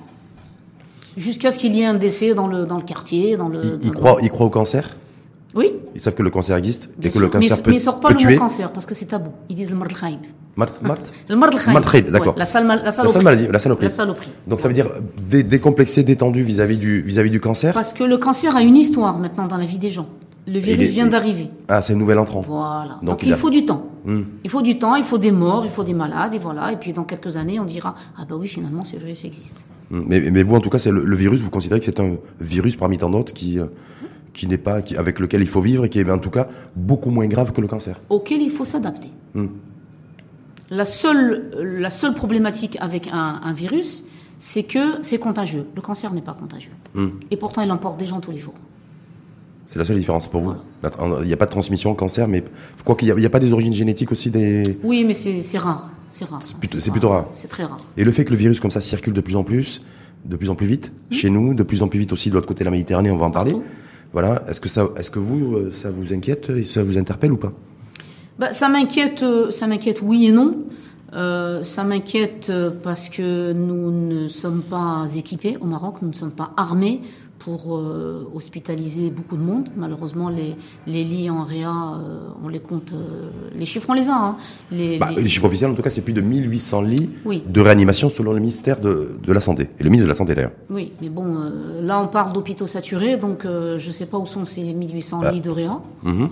[1.18, 3.62] Jusqu'à ce qu'il y ait un décès dans le, dans le quartier, dans le...
[3.64, 4.98] Ils, dans ils le- croient, ils croient au cancer?
[5.54, 7.78] Oui, Ils savent que le cancer existe Bien et que le cancer mais, peut, mais
[7.78, 8.34] ils sortent pas peut le tuer.
[8.34, 9.32] mot cancer parce que c'est tabou.
[9.48, 10.20] Ils disent le al-khaïb.
[10.58, 12.34] Marthe, Marthe Le al-khaïb, d'accord.
[12.34, 13.88] Ouais, la, sale maladie, la saloperie.
[13.88, 14.30] La saloperie.
[14.48, 14.90] Donc ça veut dire
[15.30, 17.74] dé- décomplexé, détendu vis-à-vis du, vis-à-vis du cancer.
[17.74, 20.08] Parce que le cancer a une histoire maintenant dans la vie des gens.
[20.48, 21.50] Le virus vient d'arriver.
[21.68, 22.42] Ah, c'est un nouvel entrant.
[22.48, 23.00] Voilà.
[23.02, 23.88] Donc, Donc, il il, a- faut du temps.
[24.06, 24.22] Hmm.
[24.44, 26.72] Il faut du temps, il faut des morts, il faut des malades, et voilà.
[26.72, 29.66] Et puis dans quelques années, on dira Ah bah oui, finalement, ce virus existe.
[29.90, 32.18] Mais, mais vous, en tout cas, c'est le, le virus, vous considérez que c'est un
[32.40, 33.66] virus parmi tant d'autres qui, euh,
[34.34, 36.48] qui n'est pas, qui, avec lequel il faut vivre et qui est en tout cas
[36.76, 38.00] beaucoup moins grave que le cancer.
[38.10, 39.10] Auquel il faut s'adapter.
[39.34, 39.48] Hmm.
[40.70, 44.04] La, seule, la seule problématique avec un, un virus,
[44.38, 45.66] c'est que c'est contagieux.
[45.76, 46.72] Le cancer n'est pas contagieux.
[46.94, 47.10] Hmm.
[47.32, 48.56] Et pourtant, il emporte des gens tous les jours.
[49.66, 50.54] C'est la seule différence pour vous.
[51.22, 52.44] Il n'y a pas de transmission cancer, mais
[52.84, 54.78] quoi qu'il n'y a, pas des origines génétiques aussi des.
[54.84, 55.90] Oui, mais c'est c'est rare.
[56.12, 56.42] C'est rare.
[56.42, 57.28] C'est plutôt- rare.
[57.32, 57.80] C'est très rare.
[57.98, 59.82] Et le fait que le virus comme ça circule de plus en plus,
[60.24, 62.48] de plus en plus vite chez nous, de plus en plus vite aussi de l'autre
[62.48, 63.52] côté de la Méditerranée, on va en parler.
[63.54, 63.66] Partout.
[64.14, 64.44] Voilà.
[64.48, 67.38] Est-ce que ça, est-ce que vous, euh, ça vous inquiète et ça vous interpelle ou
[67.38, 67.52] pas?
[68.40, 70.52] Bah, ça m'inquiète, euh, ça m'inquiète oui et non.
[71.14, 76.14] Euh, ça m'inquiète euh, parce que nous ne sommes pas équipés au Maroc, nous ne
[76.14, 77.02] sommes pas armés
[77.40, 79.70] pour euh, hospitaliser beaucoup de monde.
[79.78, 80.56] Malheureusement, les,
[80.88, 84.16] les lits en réa, euh, on les compte, euh, les chiffres on les a.
[84.16, 84.38] Hein.
[84.72, 87.44] Les, bah, les- Les chiffres officiels, en tout cas, c'est plus de 1800 lits Oui.
[87.48, 89.70] de réanimation selon le ministère de, de la Santé.
[89.80, 90.54] Et le ministre de la Santé d'ailleurs.
[90.70, 94.18] Oui, mais bon, euh, là on parle d'hôpitaux saturés, donc euh, je ne sais pas
[94.18, 95.32] où sont ces 1800 Bah.
[95.32, 95.80] lits de réa.
[96.04, 96.30] Mhm.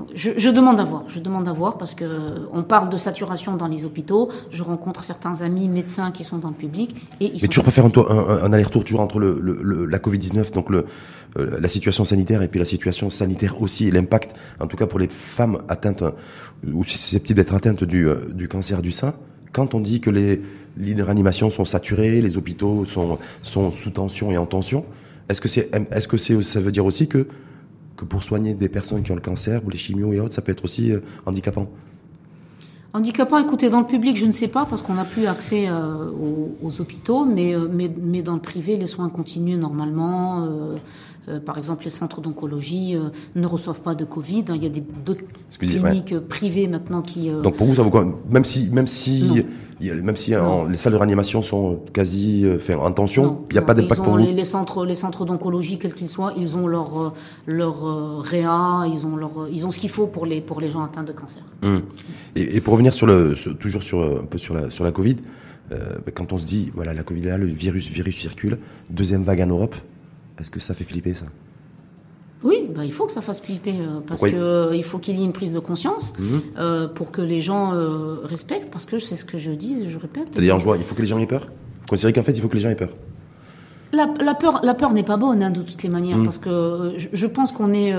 [0.00, 2.04] Euh, je, je demande à voir, je demande à voir parce que
[2.52, 4.30] on parle de saturation dans les hôpitaux.
[4.50, 7.70] Je rencontre certains amis médecins qui sont dans le public et ils Mais toujours pas
[7.70, 10.86] faire un, un, un- aller-retour toujours entre le, le- le- la Covid-19, donc le,
[11.38, 14.86] euh, la situation sanitaire et puis la situation sanitaire aussi et l'impact, en tout cas
[14.86, 16.10] pour les femmes atteintes euh,
[16.72, 19.14] ou susceptibles d'être atteintes du, euh, du cancer du sein.
[19.52, 20.40] Quand on dit que les
[20.76, 24.84] lits de réanimation sont saturés, les hôpitaux sont, sont sous tension et en tension,
[25.28, 27.28] est-ce que c'est, est-ce que c'est, ça veut dire aussi que
[27.96, 30.42] que pour soigner des personnes qui ont le cancer ou les chimios et autres, ça
[30.42, 31.68] peut être aussi euh, handicapant
[32.92, 36.08] Handicapant, écoutez, dans le public, je ne sais pas, parce qu'on n'a plus accès euh,
[36.10, 40.44] aux, aux hôpitaux, mais, euh, mais, mais dans le privé, les soins continuent normalement.
[41.28, 44.44] euh, par exemple, les centres d'oncologie euh, ne reçoivent pas de Covid.
[44.54, 44.70] Il y a
[45.04, 45.24] d'autres
[45.58, 47.30] cliniques privées maintenant qui...
[47.30, 48.06] euh, Donc pour vous, ça vaut quoi?
[48.30, 49.34] Même si, même si, Non.
[49.92, 53.58] Même si en- les salles de réanimation sont quasi, euh, enfin, en tension, il n'y
[53.58, 54.18] a non, pas d'impact pour vous.
[54.18, 57.12] les, les centres, les centres d'oncologie, quels qu'ils soient, ils ont leur euh,
[57.46, 60.60] leur euh, réa, ils ont leur, euh, ils ont ce qu'il faut pour les pour
[60.60, 61.42] les gens atteints de cancer.
[61.62, 61.82] Hum.
[62.36, 64.84] Et, et pour revenir sur le, sur- toujours sur euh, un peu sur la sur
[64.84, 65.16] la Covid,
[65.72, 68.58] euh, bah, quand on se dit voilà la Covid est là, le virus virus circule,
[68.90, 69.74] deuxième vague en Europe,
[70.40, 71.26] est-ce que ça fait flipper ça?
[72.42, 75.18] Oui, bah, il faut que ça fasse flipper euh, parce que euh, il faut qu'il
[75.18, 76.40] y ait une prise de conscience Mhm.
[76.58, 77.72] euh, pour que les gens
[78.24, 80.28] respectent, parce que c'est ce que je dis, je répète.
[80.32, 81.42] C'est-à-dire, je vois, il faut que les gens aient peur?
[81.82, 82.90] Vous considérez qu'en fait, il faut que les gens aient peur.
[83.92, 86.24] La, la peur, la peur n'est pas bonne hein, de toutes les manières Mm.
[86.24, 87.94] parce que je, je pense qu'on est,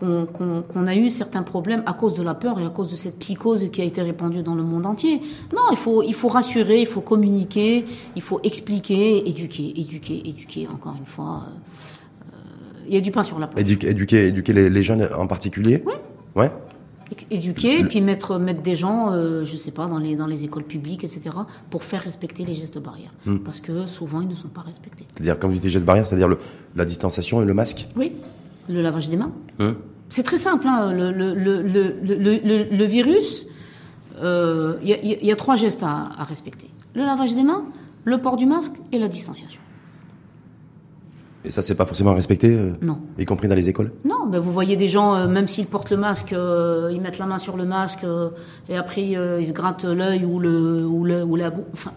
[0.00, 3.18] qu'on a eu certains problèmes à cause de la peur et à cause de cette
[3.18, 5.20] psychose qui a été répandue dans le monde entier.
[5.54, 7.84] Non, il faut, il faut rassurer, il faut communiquer,
[8.14, 11.44] il faut expliquer, éduquer, éduquer, éduquer, encore une fois.
[11.46, 11.50] Euh,
[12.88, 13.60] il y a du pain sur la planche.
[13.60, 15.94] Éduquer, éduquer, éduquer les, les jeunes en particulier Oui.
[16.34, 16.50] Ouais.
[17.30, 20.42] Éduquer, et puis mettre, mettre des gens, euh, je sais pas, dans les, dans les
[20.44, 21.20] écoles publiques, etc.,
[21.70, 23.12] pour faire respecter les gestes barrières.
[23.26, 23.38] Hmm.
[23.38, 25.04] Parce que souvent, ils ne sont pas respectés.
[25.14, 26.38] C'est-à-dire, quand vous dites les gestes barrières, c'est-à-dire le-
[26.74, 27.86] la distanciation et le masque?
[27.96, 28.10] Oui,
[28.68, 29.30] le lavage des mains.
[29.60, 29.76] Hein?
[30.08, 30.66] C'est très simple.
[30.66, 30.92] hein.
[30.92, 33.46] Le, virus,
[34.20, 36.68] euh, il y, a- il y a trois gestes à, à respecter.
[36.94, 37.66] Le lavage des mains,
[38.04, 39.60] le port du masque et la distanciation.
[41.44, 42.98] Et ça, c'est pas forcément respecté, euh, Non.
[43.18, 43.92] y compris dans les écoles?
[44.04, 47.18] Non, ben vous voyez des gens, euh, même s'ils portent le masque, euh, ils mettent
[47.18, 48.04] la main sur le masque
[48.68, 51.64] et après ils se grattent l'œil ou, le, ou, le, ou la bouche.
[51.72, 51.92] Enfin,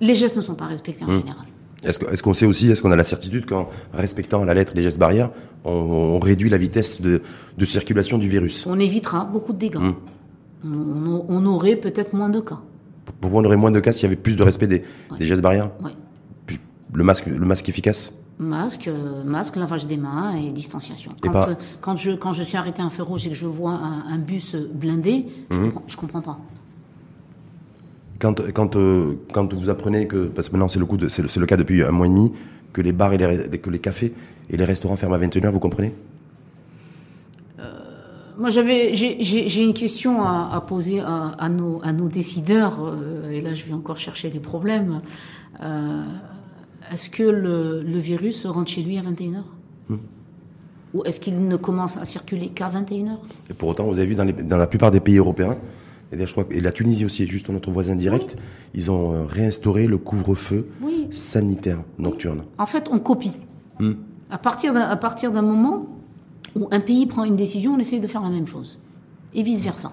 [0.00, 1.46] les gestes ne sont pas respectés en général.
[1.82, 4.72] Est-ce que- est-ce qu'on sait aussi, est-ce qu'on a la certitude qu'en respectant la lettre
[4.74, 5.30] les gestes barrières,
[5.64, 7.22] on, on réduit la vitesse de,
[7.56, 8.66] de circulation du virus?
[8.66, 9.76] On évitera beaucoup de dégâts.
[9.76, 9.94] Hum.
[10.64, 12.58] On, on aurait peut-être moins de cas.
[13.20, 14.82] Pour vous, on aurait moins de cas s'il y avait plus de respect des,
[15.18, 15.70] des gestes barrières?
[15.82, 15.92] Ouais.
[16.46, 16.58] Puis
[16.92, 18.12] le masque, le masque efficace?
[18.38, 21.10] Masque, euh, masque, lavage des mains et distanciation.
[21.20, 23.34] Quand, pas- euh, quand, je, quand je suis arrêté à un feu rouge et que
[23.34, 25.64] je vois un, un bus blindé, je, Hum.
[25.72, 26.38] comprends, je comprends pas.
[28.20, 31.22] Quand, quand, euh, quand vous apprenez que, parce que maintenant c'est le, coup de- c'est
[31.22, 32.32] le, c'est le cas depuis un mois et demi,
[32.72, 34.12] que les bars et les, que les cafés
[34.50, 35.94] et les restaurants ferment à 21h, vous comprenez?
[38.40, 42.06] Moi, j'avais, j'ai, j'ai, j'ai une question à, à poser à, à nos, à nos
[42.06, 45.00] décideurs, euh, et là, je vais encore chercher des problèmes.
[45.60, 46.04] Euh,
[46.92, 49.42] est-ce que le, le virus rentre chez lui à 21h
[50.94, 53.16] Ou est-ce qu'il ne commence à circuler qu'à 21h
[53.50, 55.56] Et pour autant, vous avez vu dans, les- dans la plupart des pays européens,
[56.12, 58.36] et je crois que et la Tunisie aussi, juste notre voisin direct,
[58.74, 61.06] ils ont euh, réinstauré le couvre-feu Oui.
[61.10, 62.44] sanitaire nocturne.
[62.56, 63.36] En fait, on copie.
[63.78, 63.92] Hmm.
[64.30, 65.86] À partir d'un, à partir d'un moment
[66.56, 68.78] où un pays prend une décision, on essaye de faire la même chose.
[69.34, 69.92] Et vice-versa.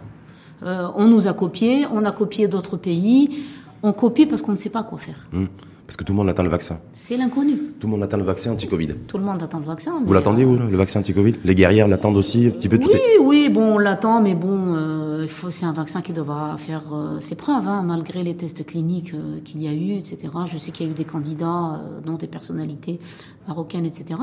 [0.64, 3.44] Euh, on nous a copié, on a copié d'autres pays,
[3.84, 5.28] on copie parce qu'on ne sait pas quoi faire.
[5.34, 5.46] Hmm.
[5.88, 6.80] Parce que tout le monde attend le vaccin.
[6.94, 7.54] C'est l'inconnu.
[7.80, 8.88] Tout le monde attend le vaccin anti-Covid.
[9.08, 10.02] Tout le monde attend le vaccin.
[10.04, 11.34] Vous l'attendez, vous, le vaccin anti-Covid?
[11.44, 14.34] Les guerrières l'attendent aussi un petit peu tout Oui, est- oui, bon, on l'attend, mais
[14.34, 18.36] bon, euh, faut, c'est un vaccin qui devra faire euh, ses preuves, hein, malgré les
[18.36, 20.18] tests cliniques euh, qu'il y a eu, etc.
[20.48, 23.00] Je sais qu'il y a eu des candidats, dont des personnalités
[23.48, 24.20] marocaines, etc.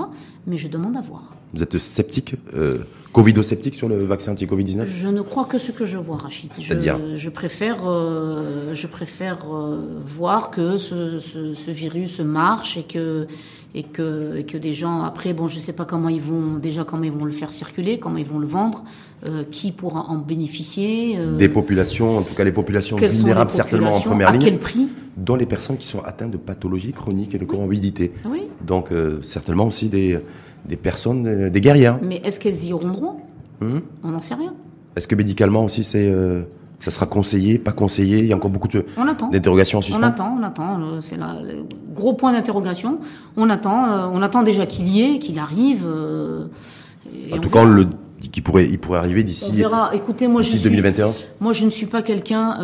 [0.48, 1.22] Mais je demande à voir.
[1.54, 2.78] Vous êtes sceptique, euh,
[3.12, 6.50] Covido-sceptique sur le vaccin anti-Covid-19 Je ne crois que ce que je vois, Rachid.
[6.54, 6.98] C'est-à-dire?
[7.10, 12.84] je, je préfère, euh, je préfère euh, voir que ce, ce, ce virus marche et
[12.84, 13.26] que
[13.74, 16.84] et que et que des gens après, bon, je sais pas comment ils vont déjà
[16.84, 18.82] comment ils vont le faire circuler, comment ils vont le vendre,
[19.28, 23.92] euh, qui pourra en bénéficier, Des populations, en tout cas les populations les vulnérables certainement
[23.92, 24.88] en première à ligne, quel prix?
[25.18, 28.12] dont les personnes qui sont atteintes de pathologies chroniques et de comorbidité.
[28.24, 28.44] Oui.
[28.66, 28.88] Donc
[29.22, 30.18] certainement aussi des,
[30.66, 31.98] des personnes, des guerrières.
[32.02, 33.16] Mais est-ce qu'elles y auront droit?
[33.60, 34.54] Hum On n'en sait rien.
[34.96, 36.42] Est-ce que médicalement aussi c'est, euh,
[36.78, 38.18] ça sera conseillé, pas conseillé?
[38.18, 39.28] Il y a encore beaucoup de- On attend.
[39.28, 40.02] d'interrogations en On suspens.
[40.02, 40.80] attend, on attend.
[40.80, 42.98] euh, C'est là le gros point d'interrogation.
[43.36, 45.84] On attend, euh, on attend déjà qu'il y ait, qu'il arrive.
[45.86, 46.46] euh,
[47.32, 47.86] En on tout cas, on le
[48.44, 49.94] pourrait, il pourrait arriver On d'ici verra.
[49.94, 51.10] Écoutez, moi je d'ici suis, 2021.
[51.40, 52.58] moi je ne suis pas quelqu'un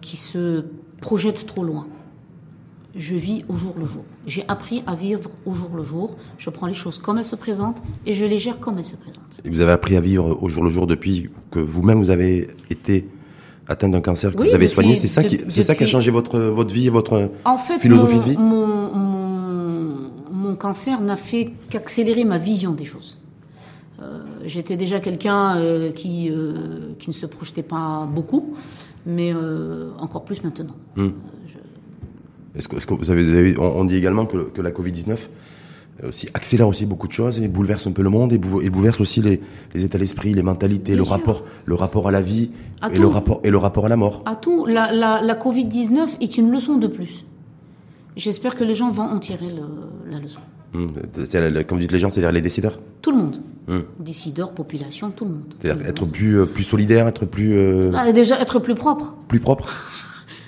[0.00, 0.64] qui se
[1.00, 1.86] projette trop loin.
[2.96, 4.04] Je vis au jour le jour.
[4.26, 6.16] J'ai appris à vivre au jour le jour.
[6.38, 8.94] Je prends les choses comme elles se présentent et je les gère comme elles se
[8.94, 9.40] présentent.
[9.44, 12.48] Et vous avez appris à vivre au jour le jour depuis que vous-même vous avez
[12.70, 13.08] été
[13.66, 14.94] atteint d'un cancer que Oui, vous avez depuis- soigné.
[14.96, 17.56] C'est ça qui, depuis- c'est ça qui a changé votre votre vie et votre En
[17.58, 18.36] fait, philosophie mon, de vie?
[18.38, 23.18] mon, mon, mon cancer n'a fait qu'accélérer ma vision des choses.
[24.02, 28.54] Euh, J'étais déjà quelqu'un euh, qui, euh, qui ne se projetait pas beaucoup,
[29.06, 29.32] mais
[29.98, 30.76] encore plus maintenant.
[32.56, 34.70] Est-ce que, est-ce que vous avez, vous avez- on, on dit également que, que la
[34.70, 35.28] Covid-19
[36.02, 38.60] euh, aussi accélère aussi beaucoup de choses et bouleverse un peu le monde et, bou-
[38.60, 39.40] et bouleverse aussi les,
[39.74, 41.12] les états d'esprit, les mentalités, Bien le sûr.
[41.12, 43.00] rapport, le rapport à la vie À et tout.
[43.00, 44.22] le rapport et le rapport à la mort.
[44.26, 47.24] À tout, la, la, la Covid-19 est une leçon de plus.
[48.16, 50.40] J'espère que les gens vont en tirer le- la leçon.
[50.74, 50.92] Hum,
[51.68, 52.80] comme dites les gens, c'est-à-dire les décideurs.
[53.00, 53.36] Tout le monde.
[53.68, 53.84] Hum.
[54.00, 55.54] Décideurs, population, tout le monde.
[55.60, 59.16] C'est-à-dire être plus euh, plus solidaire, être plus euh, Ah, déjà, être plus propre.
[59.28, 59.68] plus propre.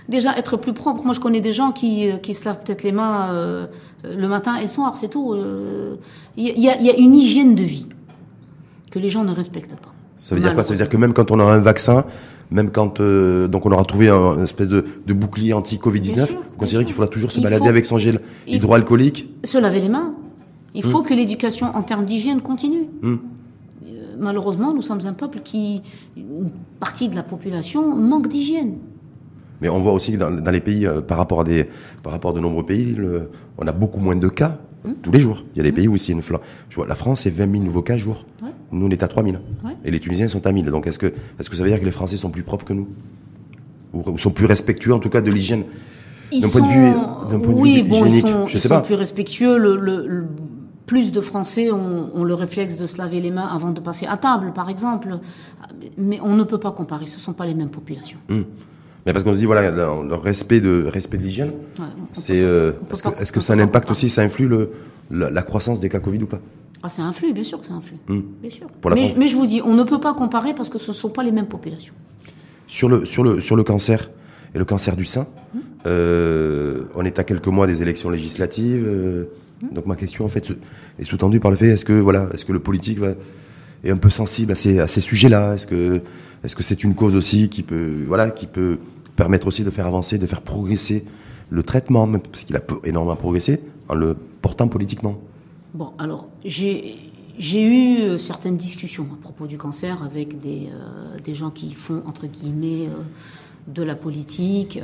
[0.09, 1.03] Déjà, être plus propre.
[1.05, 3.67] Moi, je connais des gens qui, euh, qui se lavent peut-être les mains euh,
[4.05, 5.33] le matin et le soir, c'est tout.
[5.33, 5.97] Euh,
[6.37, 7.89] Il y, a, il y a une hygiène de vie
[8.91, 9.93] que les gens ne respectent pas.
[10.17, 10.63] Ça veut dire quoi?
[10.63, 12.05] Ça veut dire que même quand on aura un vaccin,
[12.51, 16.27] même quand euh, donc on aura trouvé un, une espèce de, de bouclier anti-Covid-19, Bien
[16.27, 16.87] sûr, vous bien considérez sûr.
[16.87, 19.29] qu'il faudra toujours se Il balader faut- avec son gel hydroalcoolique?
[19.45, 20.15] Se laver les mains.
[20.75, 20.91] Il Hum.
[20.93, 22.87] faut que l'éducation en termes d'hygiène continue.
[23.05, 23.17] Euh,
[24.19, 25.83] Malheureusement, nous sommes un peuple qui,
[26.17, 28.77] une partie de la population manque d'hygiène.
[29.61, 31.67] Mais on voit aussi que dans, dans les pays, euh, par rapport à des,
[32.03, 34.59] par rapport à de nombreux pays, le- on a beaucoup moins de cas
[35.03, 35.45] Tous les jours.
[35.55, 36.23] Il y a des pays où c'est une.
[36.23, 38.25] Je vois, la France, c'est 20 000 nouveaux cas jour.
[38.43, 38.51] Ouais.
[38.71, 39.37] Nous, on est à 3 000.
[39.65, 39.73] Ouais.
[39.85, 40.67] Et les Tunisiens sont à 1000.
[40.67, 41.07] Donc, est-ce que,
[41.41, 42.87] est-ce que ça veut dire que les Français sont plus propres que nous?
[43.93, 45.65] Ou, ou sont plus respectueux, en tout cas, de l'hygiène?
[46.31, 48.47] Ils D'un point de sont- vue- d'un point de oui, vue bon, hygiénique, ils sont,
[48.47, 48.81] je ils sais sont pas.
[48.83, 49.59] plus respectueux.
[49.59, 50.27] Le, le- le-
[50.87, 54.07] plus de Français ont, ont le réflexe de se laver les mains avant de passer
[54.07, 55.09] à table, par exemple.
[55.99, 57.07] Mais on ne peut pas comparer.
[57.07, 58.19] Ce ne sont pas les mêmes populations.
[59.07, 62.73] Mais parce qu'on se dit, voilà, le, respect de, respect de l'hygiène, Ouais, c'est, euh,
[63.21, 64.73] est-ce que, ça a un impact aussi, ça influe le,
[65.13, 66.41] la, la croissance des cas Covid ou pas?
[66.83, 67.97] Ah, c'est un flux, bien sûr que c'est un flux.
[68.09, 68.23] Hmm.
[68.41, 68.67] Bien sûr.
[68.81, 70.95] Pour la mais, je vous dis, on ne peut pas comparer parce que ce ne
[70.95, 71.95] sont pas les mêmes populations.
[72.67, 74.11] Sur le, sur le, sur le cancer
[74.55, 75.27] et le cancer du sein,
[75.87, 78.85] euh, on est à quelques mois des élections législatives.
[78.87, 79.25] euh,
[79.73, 80.53] donc ma question en fait
[80.99, 83.15] est sous-tendue par le fait est-ce que voilà, est-ce que le politique va,
[83.85, 85.55] est un peu sensible à ces, à ces sujets-là?
[85.55, 86.03] Est-ce que
[86.45, 88.79] est-ce que c'est une cause aussi qui peut voilà qui peut
[89.17, 91.05] permettre aussi de faire avancer, de faire progresser
[91.51, 95.17] le traitement, parce qu'il a énormément progressé en le portant politiquement.
[95.75, 96.97] Bon, alors, j'ai
[97.39, 102.27] eu euh, certaines discussions à propos du cancer avec des, euh, gens qui font, entre
[102.27, 103.03] guillemets, euh,
[103.69, 104.81] de la politique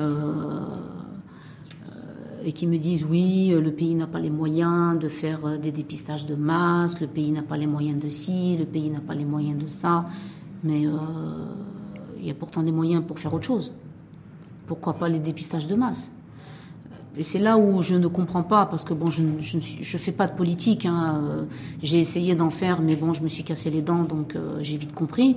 [2.44, 6.26] et qui me disent oui, le pays n'a pas les moyens de faire des dépistages
[6.26, 9.24] de masse, le pays n'a pas les moyens de ci, le pays n'a pas les
[9.24, 10.06] moyens de ça,
[10.64, 10.82] mais
[12.18, 13.70] il y a pourtant des moyens pour faire autre chose.
[14.66, 16.10] Pourquoi pas les dépistages de masse
[17.16, 20.26] et c'est là où je ne comprends pas, parce que bon, je ne fais pas
[20.26, 20.86] de politique.
[20.86, 21.46] Hein,
[21.82, 24.78] j'ai essayé d'en faire, mais bon, je me suis cassé les dents, donc euh, j'ai
[24.78, 25.36] vite compris.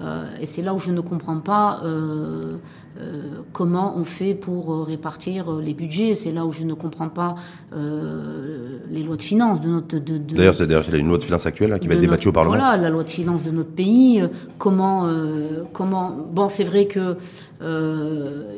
[0.00, 2.56] Euh, et c'est là où je ne comprends pas euh,
[3.00, 6.14] euh, comment on fait pour répartir les budgets.
[6.16, 7.36] C'est là où je ne comprends pas
[7.76, 9.98] euh, les lois de finances de notre.
[9.98, 11.86] De, de- D'ailleurs, c'est d'ailleurs il y a une loi de finances actuelle là, qui
[11.86, 12.56] va de être débattue au Parlement.
[12.56, 14.20] Voilà, la loi de finances de notre pays.
[14.20, 14.28] euh,
[14.58, 16.10] comment, euh, comment.
[16.32, 17.16] Bon, c'est vrai que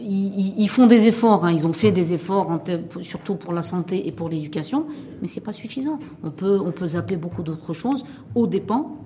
[0.00, 1.44] ils, font des efforts.
[1.44, 2.60] hein, ils ont fait des efforts, en
[3.02, 4.86] surtout pour la santé et pour l'éducation,
[5.20, 5.98] mais c'est pas suffisant.
[6.24, 8.96] On peut, on peut zapper beaucoup d'autres choses aux dépens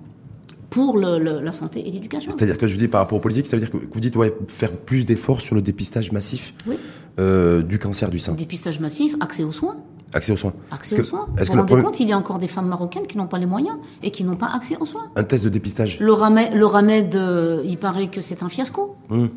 [0.71, 2.31] pour le- le- la santé et l'éducation.
[2.31, 4.15] C'est-à-dire que je vous dis par rapport aux politiques, ça veut dire que vous dites
[4.15, 6.77] ouais, faire plus d'efforts sur le dépistage massif Oui.
[7.19, 9.75] euh, du cancer du sein, Dépistage massif, accès aux soins.
[10.13, 10.53] accès aux soins.
[10.71, 11.25] Accès aux soins.
[11.27, 13.27] Vous vous que rendez problème- compte, il y a encore des femmes marocaines qui n'ont
[13.27, 15.03] pas les moyens et qui n'ont pas accès aux soins.
[15.15, 18.95] un test de dépistage Le remède, le remède euh, il paraît que c'est un fiasco.
[19.09, 19.23] Hum.
[19.25, 19.27] Euh,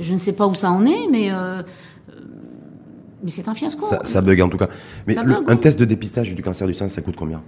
[0.00, 1.60] Je ne sais pas où ça en est, mais, euh,
[3.24, 3.84] mais c'est un fiasco.
[3.84, 4.68] ça, ça bug en tout cas.
[5.06, 5.60] Mais Ça le- bug, un oui.
[5.60, 7.42] test de dépistage du cancer du sein, ça coûte combien?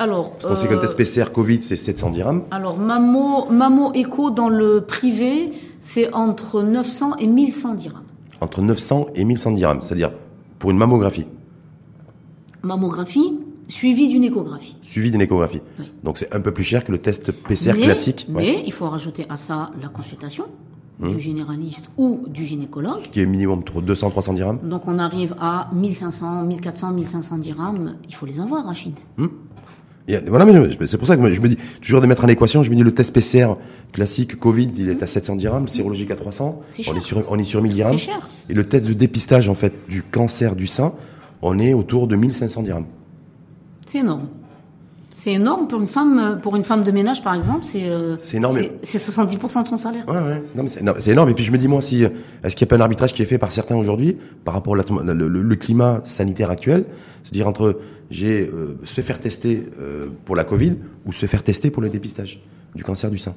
[0.00, 2.44] Alors, Parce qu'on sait qu'un euh, test PCR Covid, c'est 700 dirhams.
[2.52, 8.02] alors mammo écho dans le privé, c'est entre 900 et 1100 dirhams.
[8.40, 10.12] Entre 900 et 1100 dirhams, c'est-à-dire
[10.58, 11.26] pour une mammographie,
[12.62, 14.76] Mammographie suivie d'une échographie.
[14.82, 15.60] suivie d'une échographie.
[15.78, 15.86] Oui.
[16.02, 18.72] Donc c'est un peu plus cher que le test PCR mais, classique, ouais, Mais il
[18.72, 20.44] faut rajouter à ça la consultation
[21.00, 21.14] Hum.
[21.14, 23.02] du généraliste ou du gynécologue.
[23.12, 24.58] qui est minimum 200-300 dirhams.
[24.68, 27.94] Donc on arrive à 1500, 1400, 1500 dirhams.
[28.08, 28.94] Il faut les avoir, Rachid.
[30.08, 32.28] Et, voilà, mais c'est pour ça que moi, je me dis, toujours de mettre en
[32.28, 33.54] équation, je me dis le test PCR
[33.92, 37.22] classique Covid, il est à 700 dirhams, le sérologique à 300, C'est on est, sur,
[37.30, 37.98] on est sur 1000 dirhams.
[37.98, 38.26] Cher.
[38.48, 40.94] Et le test de dépistage, en fait, du cancer du sein,
[41.42, 42.86] on est autour de 1500 dirhams.
[43.86, 44.28] C'est énorme.
[45.20, 48.16] C'est énorme pour une femme, euh, pour une femme de ménage par exemple, c'est euh,
[48.22, 48.56] C'est énorme.
[48.84, 50.04] C'est 70% de son salaire.
[50.06, 50.42] Ouais, ouais.
[50.54, 51.28] Non, mais c'est énorme.
[51.28, 52.08] Et puis je me dis, moi, si, euh,
[52.44, 54.74] est-ce qu'il n'y a pas un arbitrage qui est fait par certains aujourd'hui par rapport
[54.74, 56.84] au le, le- le climat sanitaire actuel?
[57.24, 57.80] C'est-à-dire entre
[58.12, 61.90] j'ai euh, se faire tester euh, pour la Covid ou se faire tester pour le
[61.90, 62.40] dépistage
[62.76, 63.34] du cancer du sein?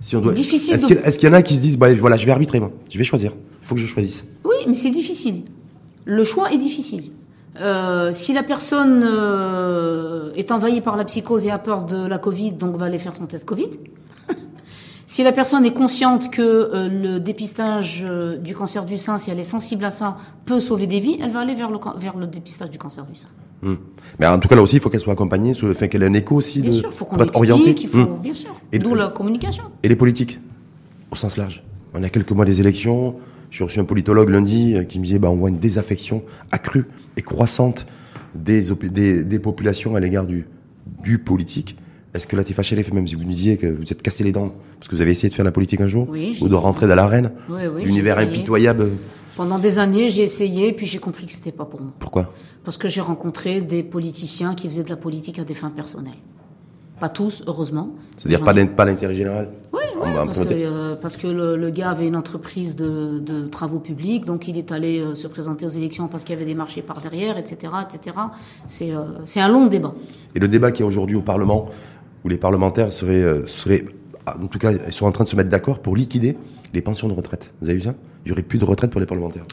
[0.00, 0.32] Si on doit.
[0.32, 2.26] difficile Est-ce de- qu'il est-ce qu'il y en a qui se disent, bah, voilà, je
[2.26, 2.72] vais arbitrer, moi.
[2.90, 3.32] Je vais choisir.
[3.62, 4.24] Il faut que je choisisse.
[4.44, 5.42] Oui, mais c'est difficile.
[6.04, 7.12] Le choix est difficile.
[7.58, 12.18] Euh, si la personne euh, est envahie par la psychose et a peur de la
[12.18, 13.70] Covid, donc va aller faire son test Covid.
[15.06, 18.06] si la personne est consciente que euh, le dépistage
[18.40, 21.32] du cancer du sein, si elle est sensible à ça, peut sauver des vies, elle
[21.32, 23.28] va aller vers le, vers le dépistage du cancer du sein.
[23.62, 23.74] Hmm.
[24.18, 26.14] Mais en tout cas, là aussi, il faut qu'elle soit accompagnée, enfin, qu'elle ait un
[26.14, 27.74] écho aussi Bien de, sûr, il faut qu'on être orientée.
[27.78, 28.20] il faut, Hmm.
[28.22, 28.50] bien sûr.
[28.72, 29.64] Et D'où la communication.
[29.82, 30.38] Et les politiques,
[31.10, 31.62] au sens large.
[31.92, 33.16] On a quelques mois des élections.
[33.50, 36.86] J'ai reçu un politologue lundi euh, qui me disait bah, on voit une désaffection accrue
[37.16, 37.86] et croissante
[38.34, 40.46] des, op- des, des populations à l'égard du,
[41.02, 41.76] du politique.
[42.14, 43.84] Est-ce que là, tu es fâché, les faits, même si vous me disiez que vous
[43.92, 46.08] êtes cassé les dents parce que vous avez essayé de faire la politique un jour
[46.08, 48.88] Oui, Ou de rentrer dans l'arène Oui, oui, L'univers impitoyable?
[49.36, 51.92] Pendant des années, j'ai essayé, puis j'ai compris que c'était pas pour moi.
[51.98, 52.34] Pourquoi?
[52.64, 56.12] Parce que j'ai rencontré des politiciens qui faisaient de la politique à des fins personnelles.
[57.00, 57.94] Pas tous, heureusement.
[58.16, 59.48] C'est-à-dire pas l'intérêt général?
[59.72, 59.80] Oui,
[60.14, 64.24] parce que, euh, parce que le, le gars avait une entreprise de, de travaux publics,
[64.24, 66.82] donc il est allé euh, se présenter aux élections parce qu'il y avait des marchés
[66.82, 68.16] par derrière, etc., etc.
[68.66, 69.94] C'est euh, c'est un long débat.
[70.34, 71.68] Et le débat qu'il y a aujourd'hui au Parlement,
[72.24, 73.84] où les parlementaires seraient, euh, seraient,
[74.26, 76.36] en tout cas, ils sont en train de se mettre d'accord pour liquider
[76.72, 77.52] les pensions de retraite.
[77.60, 77.94] Vous avez vu ça?
[78.24, 79.44] Il y aurait plus de retraite pour les parlementaires.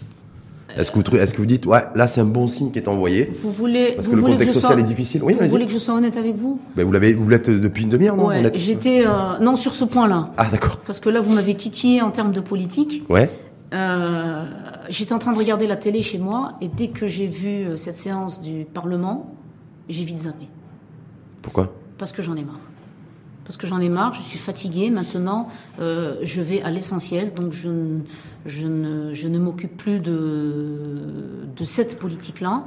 [0.78, 2.88] Est-ce que, vous, est-ce que vous dites, ouais, là c'est un bon signe qui est
[2.88, 5.24] envoyé Vous voulez Parce que le contexte social sois- est difficile.
[5.24, 6.60] Oui, Vous voulez que je sois honnête avec vous?
[6.76, 8.28] Ben, vous l'avez, vous l'êtes depuis une demi-heure, non?
[8.28, 10.78] Ouais, j'étais euh, non sur ce point-là, Ah d'accord.
[10.86, 13.04] parce que là vous m'avez titillé en termes de politique.
[13.10, 13.30] Ouais.
[13.74, 14.46] Euh,
[14.90, 17.76] j'étais en train de regarder la télé chez moi et dès que j'ai vu euh,
[17.76, 19.34] cette séance du Parlement,
[19.90, 20.48] j'ai vite zappé
[21.42, 21.74] Pourquoi?
[21.98, 22.60] Parce que j'en ai marre.
[23.48, 24.90] Parce que j'en ai marre, je suis fatiguée.
[24.90, 25.48] Maintenant,
[25.80, 32.66] euh, je vais à l'essentiel, donc je, ne- m'occupe plus de, cette politique-là.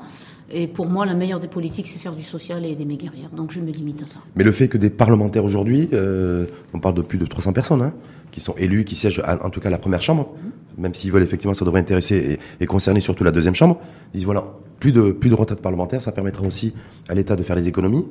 [0.50, 3.28] Et pour moi, la meilleure des politiques, c'est faire du social et aider mes guerrières.
[3.36, 4.20] Donc je me limite à ça.
[4.36, 7.82] Mais le fait que des parlementaires aujourd'hui, euh, on parle de plus de 300 personnes,
[7.82, 7.92] hein,
[8.30, 10.34] qui sont élus, qui siègent en tout cas à la première chambre,
[10.78, 13.78] même s'ils veulent effectivement, ça devrait intéresser et, concerner surtout la deuxième chambre,
[14.14, 14.44] disent voilà,
[14.80, 16.72] plus de plus de retraite parlementaire, ça permettra aussi
[17.08, 18.06] à l'État de faire les économies.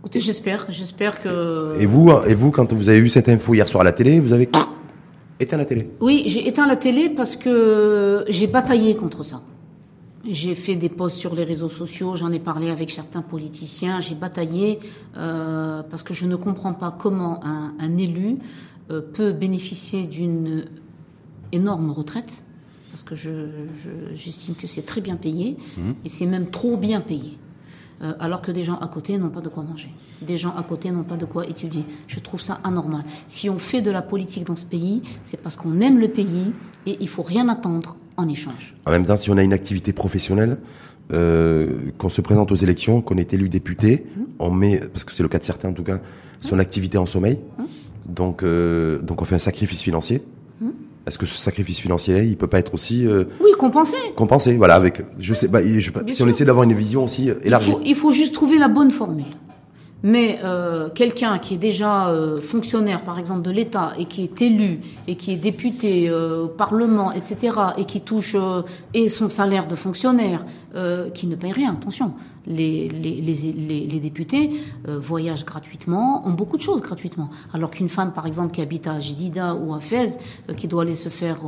[0.00, 1.78] Écoutez, j'espère, j'espère que.
[1.80, 4.18] Et vous, et vous, quand vous avez vu cette info hier soir à la télé,
[4.20, 4.48] vous avez
[5.38, 5.90] éteint la télé?
[6.00, 9.42] Oui, j'ai éteint la télé parce que j'ai bataillé contre ça.
[10.28, 14.14] J'ai fait des posts sur les réseaux sociaux, j'en ai parlé avec certains politiciens, j'ai
[14.14, 14.78] bataillé
[15.16, 18.36] euh, parce que je ne comprends pas comment un, un élu
[18.90, 20.66] euh, peut bénéficier d'une
[21.52, 22.42] énorme retraite,
[22.90, 23.48] parce que je-
[23.82, 25.56] je- j'estime que c'est très bien payé,
[26.04, 27.38] et c'est même trop bien payé.
[28.02, 29.90] Euh, alors que des gens à côté n'ont pas de quoi manger.
[30.22, 31.84] Des gens à côté n'ont pas de quoi étudier.
[32.06, 33.04] Je trouve ça anormal.
[33.28, 36.52] Si on fait de la politique dans ce pays, c'est parce qu'on aime le pays
[36.86, 38.74] et il faut rien attendre en échange.
[38.86, 40.58] En même temps, si on a une activité professionnelle,
[41.12, 44.06] euh, qu'on se présente aux élections, qu'on est élu député,
[44.38, 45.98] on met, parce que c'est le cas de certains en tout cas,
[46.40, 47.38] son activité en sommeil.
[48.06, 50.22] Donc, euh, donc on fait un sacrifice financier.
[51.10, 53.96] Est-ce que ce sacrifice financier, il peut pas être aussi euh, Oui, compenser.
[54.14, 56.24] compensé, voilà, avec, je sais, bah, je, si sûr.
[56.24, 57.72] on essaie d'avoir une vision aussi Il élargie.
[57.72, 59.24] faut, il faut juste trouver la bonne formule.
[60.02, 64.40] Mais euh, quelqu'un qui est déjà euh, fonctionnaire, par exemple, de l'État, et qui est
[64.40, 68.62] élu, et qui est député euh, au Parlement, etc., et qui touche euh,
[68.94, 72.14] et son salaire de fonctionnaire, euh, qui ne paye rien, attention.
[72.46, 74.50] Les, les, les, les, députés
[74.88, 77.28] euh, voyagent gratuitement, ont beaucoup de choses gratuitement.
[77.52, 80.18] Alors qu'une femme, par exemple, qui habite à Jdida ou à Fès,
[80.56, 81.40] qui doit aller se faire,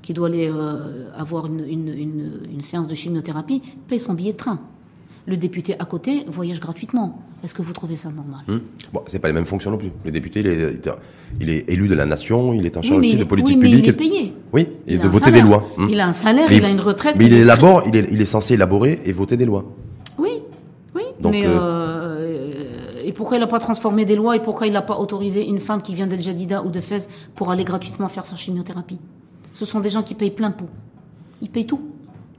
[0.00, 0.50] qui doit aller
[1.14, 4.58] avoir une, une, une, une séance de chimiothérapie, paye son billet de train.
[5.26, 7.22] Le député à côté voyage gratuitement.
[7.44, 8.40] Est-ce que vous trouvez ça normal?
[8.48, 8.62] Hum.
[8.92, 9.90] Bon, c'est pas les mêmes fonctions non plus.
[10.04, 10.88] Le député, il est,
[11.40, 13.62] il est élu de la nation, il est en charge Oui, aussi de politique oui,
[13.62, 13.86] mais publique.
[13.86, 14.32] il est payé.
[14.54, 15.42] Oui, et Il de voter salaire.
[15.42, 15.66] des lois.
[15.76, 15.88] Hum.
[15.90, 17.16] Il a un salaire, Mais il a une retraite.
[17.18, 19.64] Mais il élabore, il est, il est censé élaborer et voter des lois.
[20.18, 20.30] Oui,
[20.94, 21.02] oui.
[21.20, 24.72] Donc, mais euh, euh, et pourquoi il n'a pas transformé des lois et pourquoi il
[24.72, 28.08] n'a pas autorisé une femme qui vient d'El Jadida ou de Fès pour aller gratuitement
[28.08, 28.98] faire sa chimiothérapie?
[29.52, 30.68] Ce sont des gens qui payent plein pot.
[31.42, 31.80] Ils payent tout.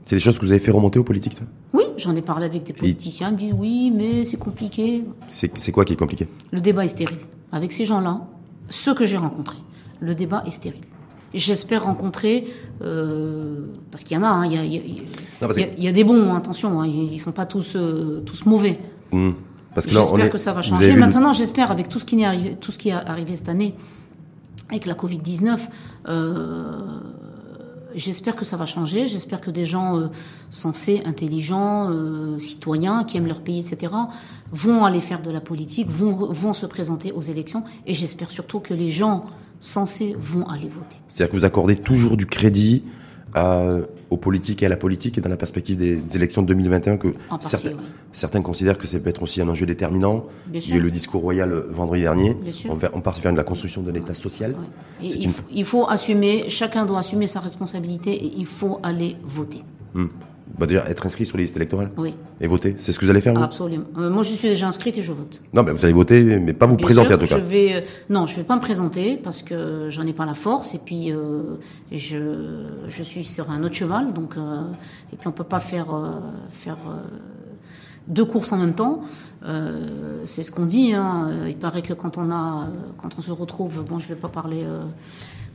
[0.06, 1.42] C'est des choses que vous avez fait remonter aux politiques, ça?
[1.72, 3.30] Oui, j'en ai parlé avec des politiciens.
[3.30, 5.02] Ils me disent oui, mais c'est compliqué.
[5.28, 6.28] C'est quoi qui est compliqué?
[6.52, 7.18] Le débat est stérile.
[7.50, 8.20] Avec ces gens-là,
[8.68, 9.58] ceux que j'ai rencontrés,
[10.00, 10.82] le débat est stérile.
[11.34, 12.46] J'espère rencontrer,
[12.82, 15.02] euh, parce qu'il y en a, il y, a, y y
[15.82, 18.78] y y des bons, hein, attention, hein, ils ne sont pas tous, euh, tous mauvais.
[19.12, 19.34] Hum.
[19.74, 20.92] Parce que J'espère est, que ça va changer.
[20.92, 23.48] le- Maintenant, j'espère avec tout ce qui est arrivé, tout ce qui est arrivé cette
[23.48, 23.74] année,
[24.70, 25.68] avec la Covid 19,
[27.96, 29.06] j'espère que ça va changer.
[29.06, 30.06] J'espère que des gens euh,
[30.50, 33.92] sensés, intelligents, euh, citoyens, qui aiment leur pays, etc.,
[34.52, 37.64] vont aller faire de la politique, vont vont se présenter aux élections.
[37.86, 39.24] Et j'espère surtout que les gens
[39.60, 40.96] sensés vont aller voter.
[41.08, 42.84] C'est-à-dire que vous accordez toujours du crédit
[43.36, 43.62] à-
[44.10, 46.96] aux politiques et à la politique et dans la perspective des, des élections de 2021
[46.96, 47.76] que partie, certains, oui.
[48.12, 50.24] certains considèrent que ça peut être aussi un enjeu déterminant.
[50.46, 52.36] Bien Il y a eu le discours royal vendredi dernier.
[52.68, 54.52] On, on part vers la construction d'un État social.
[54.52, 55.10] Ouais.
[55.10, 58.78] C'est il, une- faut, il faut assumer, chacun doit assumer sa responsabilité et il faut
[58.82, 59.62] aller voter.
[59.94, 60.10] Hum.
[60.58, 62.74] Bah, déjà, être inscrit sur les listes électorales Oui, et voter.
[62.78, 63.42] C'est ce que vous allez faire, vous?
[63.42, 63.84] Absolument.
[63.98, 65.40] Euh, moi, je suis déjà inscrite et je vote.
[65.52, 67.38] Non, mais vous allez voter, mais pas vous Bien présenter sûr, en tout cas.
[67.38, 70.34] Je vais, euh, non, je vais pas me présenter parce que j'en ai pas la
[70.34, 71.42] force et puis euh,
[71.92, 74.34] je, je suis sur un autre cheval, donc
[75.12, 75.88] et puis on peut pas faire
[76.50, 76.78] faire
[78.08, 79.02] deux courses en même temps.
[79.44, 80.92] Euh, c'est ce qu'on dit.
[80.94, 81.30] Hein.
[81.48, 82.68] Il paraît que quand on a,
[83.00, 84.62] quand on se retrouve, bon, je vais pas parler.
[84.64, 84.82] euh,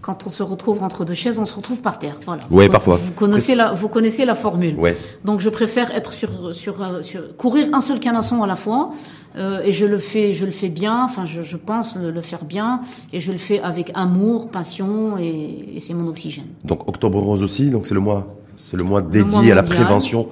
[0.01, 2.15] quand on se retrouve entre deux chaises, on se retrouve par terre.
[2.25, 2.41] Voilà.
[2.49, 2.95] Ouais, Vous- parfois.
[2.97, 4.75] Vous connaissez la, vous connaissez la formule.
[4.79, 4.97] Ouais.
[5.25, 8.91] Donc je préfère être sur sur euh, sur courir un seul canasson à la fois
[9.37, 11.03] euh, et je le fais je le fais bien.
[11.05, 12.81] Enfin je, je pense le, le faire bien
[13.13, 16.47] et je le fais avec amour, passion et, et c'est mon oxygène.
[16.63, 18.27] Donc Octobre Rose aussi, donc c'est le mois,
[18.57, 20.27] c'est le mois mois dédié à la prévention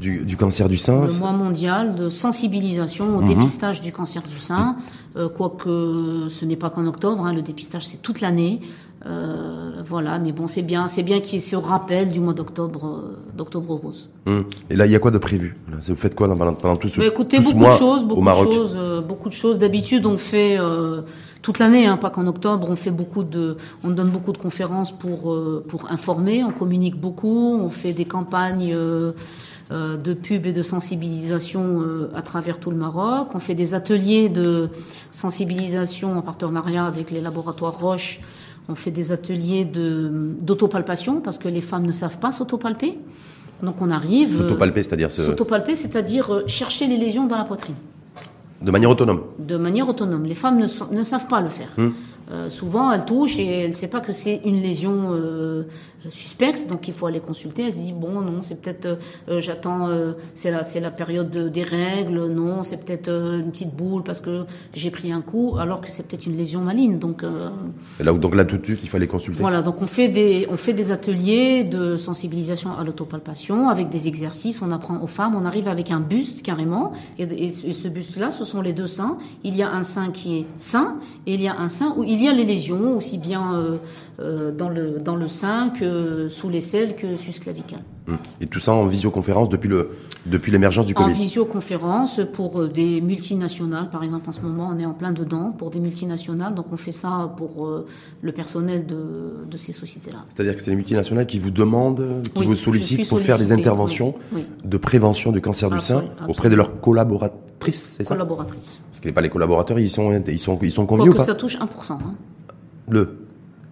[0.00, 1.06] du, du cancer du sein.
[1.06, 3.28] Le mois mondial de sensibilisation au Mhm.
[3.28, 4.76] dépistage du cancer du sein,
[5.16, 8.60] euh, quoique ce n'est pas qu'en octobre, hein, le dépistage c'est toute l'année.
[9.04, 12.34] Euh, voilà, mais bon, c'est bien, c'est bien qu'il y ait ce rappel du mois
[12.34, 14.10] d'octobre, euh, d'octobre rose.
[14.26, 14.44] Hum.
[14.70, 15.56] Et là, il y a quoi de prévu?
[15.72, 17.74] Là Vous faites quoi dans- pendant, pendant tout ce, Bah, écoutez, tout ce beaucoup mois
[17.74, 19.58] de choses, au beaucoup de choses, euh, beaucoup de choses.
[19.58, 20.56] D'habitude, on fait
[21.42, 22.68] toute l'année, hein, pas qu'en octobre.
[22.70, 25.36] On fait beaucoup de, on donne beaucoup de conférences pour
[25.68, 26.44] pour informer.
[26.44, 27.58] On communique beaucoup.
[27.60, 28.72] On fait des campagnes.
[29.72, 33.28] Euh, de pub et de sensibilisation euh, à travers tout le Maroc.
[33.34, 34.68] On fait des ateliers de
[35.10, 38.20] sensibilisation en partenariat avec les laboratoires Roche.
[38.68, 40.10] On fait des ateliers de
[40.40, 42.98] d'autopalpation parce que les femmes ne savent pas s'autopalper.
[43.62, 44.36] Donc on arrive.
[44.36, 47.74] S'autopalper, c'est-à-dire se- S'autopalper, c'est-à-dire euh, chercher les lésions dans la poitrine,
[48.60, 49.22] de manière autonome.
[49.38, 50.24] de manière autonome.
[50.24, 51.68] Les femmes ne, sont- ne savent pas le faire.
[51.78, 51.92] Hum.
[52.32, 55.64] Euh, souvent, elles touchent et elles ne savent pas que c'est une lésion euh,
[56.10, 57.64] suspecte, donc il faut aller consulter.
[57.66, 59.88] Elles se disent bon, non, c'est peut-être, euh, j'attends,
[60.34, 64.20] c'est la, c'est la période de- des règles, non, c'est peut-être une petite boule parce
[64.20, 66.98] que j'ai pris un coup, alors que c'est peut-être une lésion maligne.
[66.98, 69.40] Donc là, donc là, tout de suite, il aller consulter.
[69.40, 74.08] voilà, donc on fait des on fait des ateliers de sensibilisation à l'autopalpation avec des
[74.08, 74.60] exercices.
[74.62, 75.34] On apprend aux femmes.
[75.36, 78.72] On arrive avec un buste carrément, et, et ce et ce buste-là, ce sont les
[78.72, 79.18] deux seins.
[79.44, 82.04] Il y a un sein qui est sain et il y a un sein où
[82.04, 83.76] il y a les lésions, aussi bien euh,
[84.20, 87.80] euh, dans le dans le sein que sous l'aisselle que susclavical.
[88.08, 88.16] Hum.
[88.40, 89.90] Et tout ça en visioconférence depuis le
[90.26, 91.14] depuis l'émergence du En Covid.
[91.14, 95.54] visioconférence pour euh, des multinationales, par exemple en ce moment on est en plein dedans
[95.56, 97.68] pour des multinationales, donc on fait ça pour
[98.20, 100.24] le personnel de, de ces sociétés-là.
[100.34, 103.52] C'est-à-dire que c'est les multinationales qui vous demandent, qui Oui, vous sollicitent pour faire des
[103.52, 104.44] interventions oui, oui.
[104.68, 106.80] de prévention du cancer du sein Absolument, auprès de leurs
[107.62, 108.80] collaboratrices, c'est ça Collaboratrice.
[108.90, 111.24] Parce que les, pas les collaborateurs, ils sont ils sont ils sont conviés ou pas
[111.24, 111.62] ça touche 1%.
[111.92, 111.98] hein.
[112.90, 113.16] Le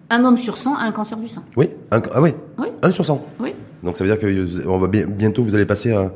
[0.09, 1.43] Un homme sur 100 a un cancer du sein.
[1.57, 2.67] oui, un, ah oui, Oui.
[2.81, 3.23] 1 sur 100.
[3.39, 3.53] Oui.
[3.83, 6.11] Donc ça veut dire que on va bien- bientôt vous allez passer à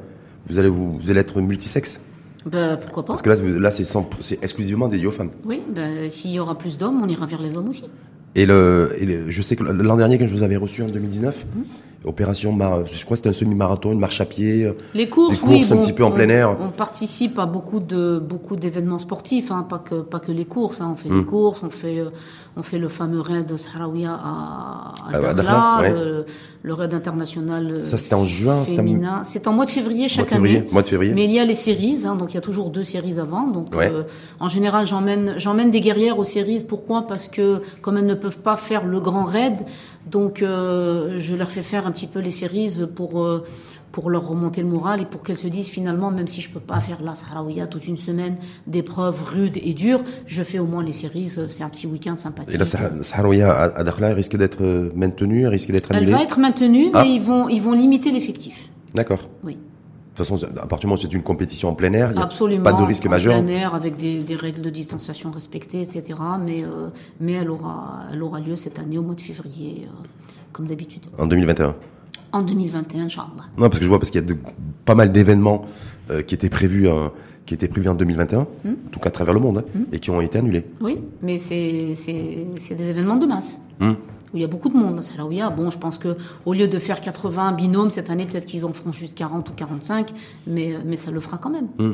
[0.47, 1.99] vous allez vous, vous allez être multisexe
[2.45, 5.31] Ben, pourquoi pas parce que là c'est 100 c'est exclusivement dédié aux femmes.
[5.45, 7.85] Oui, ben, s'il y aura plus d'hommes, on ira vers les hommes aussi.
[8.35, 10.87] Et le, et le- je sais que l'an dernier quand je vous avais reçu en
[10.89, 11.63] 2019, Mhm.
[12.05, 14.65] Opération mar- je crois que c'était un semi-marathon, une marche à pied.
[14.65, 16.57] euh, Les courses, Des oui, courses un bon, petit peu en on- plein air.
[16.61, 20.81] On participe à beaucoup de beaucoup d'événements sportifs, hein, pas que pas que les courses.
[20.81, 20.89] hein.
[20.93, 21.19] On fait Hmm.
[21.19, 22.05] les courses, on fait euh,
[22.57, 25.93] on fait le fameux raid Sahraouia à, à Ah, à Dakhla, ouais.
[25.93, 26.25] le,
[26.63, 27.69] le raid international.
[27.69, 29.21] euh, Ça, c'était en juin, c'était en- féminin.
[29.25, 30.67] C'est en mois de février mois chaque de février, année.
[30.71, 31.13] mois de février.
[31.13, 33.47] Mais il y a les séries, hein, donc il y a toujours deux séries avant.
[33.47, 33.91] Donc Ouais.
[33.91, 34.03] euh,
[34.39, 36.63] en général, j'emmène j'emmène des guerrières aux séries.
[36.67, 37.07] Pourquoi?
[37.07, 39.65] Parce que comme elles ne peuvent pas faire le grand raid,
[40.09, 43.43] donc euh, je leur fais faire un petit peu les séries pour euh,
[43.91, 46.59] pour leur remonter le moral et pour qu'elles se disent finalement, même si je peux
[46.59, 48.35] pas faire la Sahraouia toute une semaine
[48.67, 51.31] d'épreuves rudes et dures, je fais au moins les séries.
[51.49, 52.53] C'est un petit week-end sympathique.
[52.53, 55.97] Et la Sah- Saharoua à, Dakhla elle risque d'être euh, maintenue, elle risque d'être Elle
[55.97, 56.11] annulée.
[56.11, 57.03] va être maintenue, Ah.
[57.05, 58.69] mais ils vont ils vont limiter l'effectif.
[58.93, 59.29] D'accord.
[59.45, 59.53] Oui.
[59.53, 62.15] De toute façon, à partir du moment où c'est une compétition en plein air, il
[62.15, 62.63] n'y a Absolument.
[62.63, 63.33] pas de risque en majeur.
[63.41, 66.19] plein air, avec des, des règles de distanciation respectées, etc.
[66.43, 66.87] Mais, euh,
[67.21, 70.03] mais elle, aura, elle aura lieu cette année au mois de février, euh,
[70.55, 71.01] comme d'habitude.
[71.17, 71.75] En 2021.
[72.31, 73.27] En 2021, Inch'Allah.
[73.57, 74.37] Non, parce que je vois parce qu'il y a de-
[74.85, 75.65] pas mal d'événements
[76.11, 77.09] euh, qui étaient prévus, euh,
[77.45, 78.69] qui étaient prévus en 2021, Hmm.
[78.87, 80.63] en tout cas à travers le monde, hein, et qui ont été annulés.
[80.79, 81.93] Oui, mais c'est
[82.77, 83.59] des événements de masse.
[83.81, 83.91] Hmm.
[84.33, 84.99] Où il y a beaucoup de monde.
[85.01, 85.49] C'est là où il y a.
[85.49, 88.71] Bon, je pense que au lieu de faire 80 binômes cette année, peut-être qu'ils en
[88.73, 90.13] feront juste 40 ou 45,
[90.47, 91.67] mais, mais ça le fera quand même.
[91.79, 91.93] Hmm.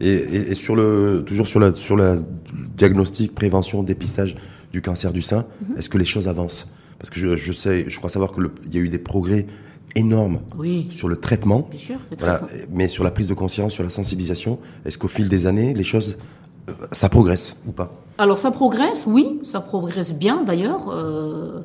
[0.00, 2.16] Et, et- et sur le, toujours sur la, sur la
[2.76, 4.34] diagnostic, prévention, dépistage
[4.72, 5.44] du cancer du sein,
[5.76, 6.68] est-ce que les choses avancent?
[6.98, 8.98] Parce que je, je sais, je crois savoir que le- il y a eu des
[8.98, 9.46] progrès
[9.94, 11.96] énormes Oui, sur le traitement, bien sûr.
[12.10, 12.66] le voilà, traitement.
[12.72, 15.84] mais sur la prise de conscience, sur la sensibilisation, est-ce qu'au fil des années, les
[15.84, 16.18] choses,
[16.68, 17.92] euh, ça progresse ou pas?
[18.18, 21.60] Alors ça progresse, oui, ça progresse bien d'ailleurs, euh,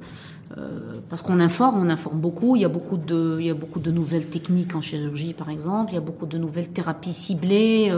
[0.57, 2.55] euh, parce qu'on informe, on informe beaucoup.
[2.55, 5.49] Il y a beaucoup de, il y a beaucoup de nouvelles techniques en chirurgie, par
[5.49, 5.91] exemple.
[5.91, 7.91] Il y a beaucoup de nouvelles thérapies ciblées.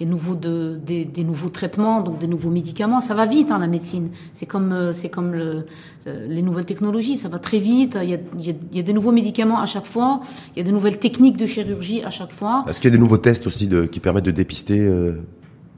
[0.00, 3.02] Il y a de, des, des nouveaux traitements, donc des nouveaux médicaments.
[3.02, 4.08] Ça va vite, hein, la médecine.
[4.32, 5.62] C'est comme, euh, c'est comme euh,
[6.06, 7.18] les nouvelles technologies.
[7.18, 7.98] Ça va très vite.
[8.02, 10.20] Il y, a, des nouveaux médicaments à chaque fois.
[10.56, 12.64] Il y a de nouvelles techniques de chirurgie à chaque fois.
[12.68, 14.88] Est-ce qu'il y a des nouveaux tests aussi qui permettent de dépister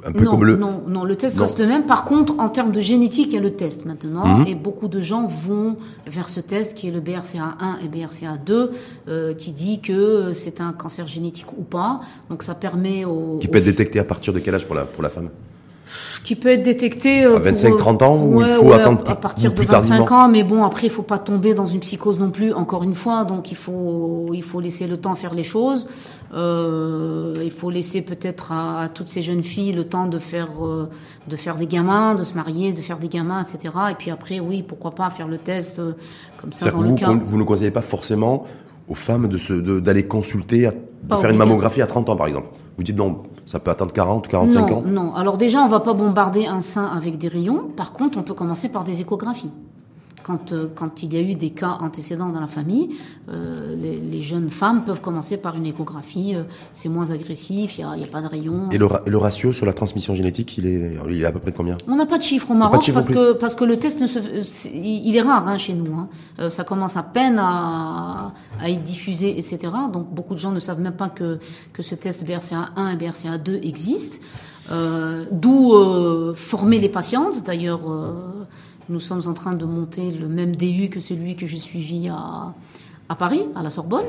[0.07, 1.42] un peu non, comme le non, non, le test Non.
[1.42, 1.86] reste le même.
[1.86, 4.46] Par contre, en termes de génétique, il y a le test maintenant, Mhm.
[4.46, 5.76] et beaucoup de gens vont
[6.07, 8.70] vers ce test qui est le BRCA1 et BRCA2,
[9.09, 12.00] euh, qui dit que c'est un cancer génétique ou pas.
[12.30, 14.84] Donc ça permet aux, qui peut être détecté à partir de quel âge pour la,
[14.84, 15.30] pour la femme?
[16.24, 19.14] Qui peut être détecté euh, À 25, 30 ans, ou il faut ouais, attendre à
[19.14, 21.54] plus- partir ou de plus 25 tardivement ans, mais bon après il faut pas tomber
[21.54, 22.52] dans une psychose non plus.
[22.52, 25.86] Encore une fois, donc il faut il faut laisser le temps faire les choses.
[26.34, 30.48] Euh, il faut laisser peut-être à, à toutes ces jeunes filles le temps de faire
[30.64, 30.88] euh,
[31.28, 33.72] de faire des gamins, de se marier, de faire des gamins, etc.
[33.90, 35.92] Et puis après oui pourquoi pas faire le test euh,
[36.40, 37.12] comme ça dans que le vous, cas.
[37.12, 38.44] vous ne conseillez pas forcément
[38.88, 40.76] aux femmes de d'aller consulter, à, de
[41.08, 42.48] Pas faire une mammographie à 30 ans par exemple.
[42.76, 44.82] Vous dites non, ça peut attendre 40 ou 45 non, ans.
[44.86, 47.68] Non, alors déjà, on va pas bombarder un sein avec des rayons.
[47.76, 49.53] Par contre, on peut commencer par des échographies.
[50.24, 52.88] Quand, euh, quand il y a eu des cas antécédents dans la famille,
[53.28, 56.34] euh, les, les jeunes femmes peuvent commencer par une échographie.
[56.34, 58.70] euh, c'est moins agressif, il n'y a, a pas de rayons.
[58.72, 61.40] Et le, ra- le ratio sur la transmission génétique, il est, il est à peu
[61.40, 61.76] près de combien?
[61.86, 64.18] On n'a pas de chiffre au Maroc parce, que, parce que le test ne se,
[64.72, 65.94] il est rare hein, chez nous.
[65.94, 66.08] hein.
[66.40, 69.58] Euh, ça commence à peine à, à être diffusé, etc.
[69.92, 71.38] Donc beaucoup de gens ne savent même pas que,
[71.74, 74.22] que ce test BRCA1 et BRCA2 existe.
[74.72, 77.44] Euh, D'où euh, former les patientes.
[77.44, 78.12] D'ailleurs, euh,
[78.89, 82.55] nous sommes en train de monter le même DU que celui que j'ai suivi à,
[83.09, 84.07] à Paris, à la Sorbonne.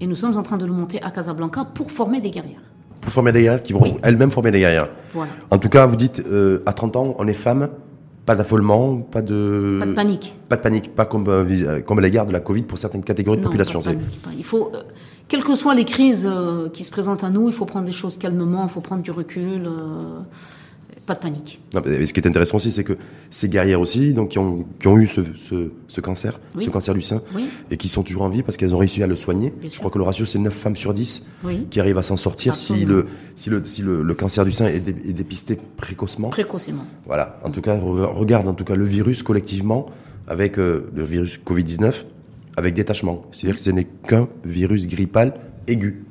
[0.00, 2.60] Et nous sommes en train de le monter à Casablanca pour former des guerrières.
[3.00, 3.94] Pour former des guerrières qui vont Oui.
[4.02, 4.88] elles-mêmes former des guerrières.
[5.12, 5.30] Voilà.
[5.50, 7.68] En tout cas, vous dites euh, à 30 ans, on est femme,
[8.26, 10.34] pas d'affolement, pas de Pas de panique.
[10.48, 13.04] pas de panique, pas comme euh, euh, comme à l'égard de la Covid pour certaines
[13.04, 13.80] catégories de Non, population.
[13.80, 14.30] pas de c'est- panique, pas.
[14.36, 14.82] Il faut, euh,
[15.28, 16.28] quelles que soient les crises
[16.72, 19.10] qui se présentent à nous, il faut prendre les choses calmement, il faut prendre du
[19.12, 19.68] recul.
[21.06, 21.60] Pas de panique.
[21.72, 22.94] Non, ce qui est intéressant aussi, c'est que
[23.30, 26.64] ces guerrières aussi, donc qui ont, qui ont eu ce, ce, ce cancer, Oui.
[26.64, 27.44] ce cancer du sein, Oui.
[27.70, 29.50] et qui sont toujours en vie parce qu'elles ont réussi à le soigner.
[29.58, 29.78] Bien Je sûr.
[29.80, 31.66] crois que le ratio c'est 9 femmes sur 10 Oui.
[31.70, 34.66] qui arrivent à s'en sortir si le si le si le, le cancer du sein
[34.66, 36.30] est, dé- est dépisté précocement.
[36.30, 36.84] Précocement.
[37.06, 37.38] Voilà.
[37.44, 39.86] En tout cas, re- regarde en tout cas le virus collectivement
[40.26, 42.04] avec euh, le virus Covid-19
[42.56, 43.26] avec détachement.
[43.32, 45.34] C'est-à-dire que ce n'est qu'un virus grippal
[45.68, 46.02] aigu.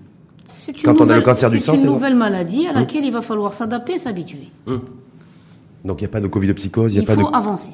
[0.46, 3.04] C'est une Quand on a le nouvelle- cancer du sang, une nouvelle maladie à laquelle
[3.06, 4.50] il va falloir s'adapter et s'habituer.
[4.66, 7.30] Donc il n'y a pas de Covid de psychose, il n'y a Il pas faut
[7.32, 7.72] de avancer.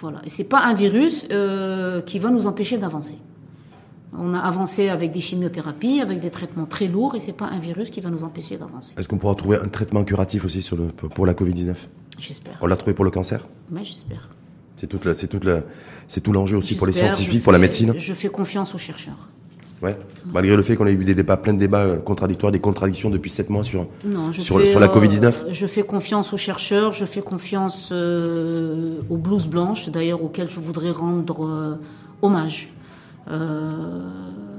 [0.00, 0.20] Voilà.
[0.24, 3.16] Et c'est pas un virus euh, qui va nous empêcher d'avancer.
[4.18, 7.58] On a avancé avec des chimiothérapies, avec des traitements très lourds, et c'est pas un
[7.58, 8.92] virus qui va nous empêcher d'avancer.
[8.96, 11.74] Est-ce qu'on pourra trouver un traitement curatif aussi sur le, pour la Covid-19
[12.18, 12.54] J'espère.
[12.62, 13.46] On l'a trouvé pour le cancer?
[13.70, 14.28] Mais j'espère.
[14.76, 15.62] C'est toute la, c'est toute la,
[16.08, 17.94] c'est tout l'enjeu aussi pour les scientifiques, pour la médecine.
[17.96, 19.28] Je fais confiance aux chercheurs.
[19.82, 19.96] Ouais.
[20.32, 23.10] Malgré le fait qu'on ait eu des débats, plein de débats euh, contradictoires, des contradictions
[23.10, 25.52] depuis sept mois sur, Non, sur, fais, sur la euh, Covid-19.
[25.52, 30.60] Je fais confiance aux chercheurs, je fais confiance euh, aux blouses blanches, d'ailleurs auxquelles je
[30.60, 31.74] voudrais rendre euh,
[32.22, 32.70] hommage.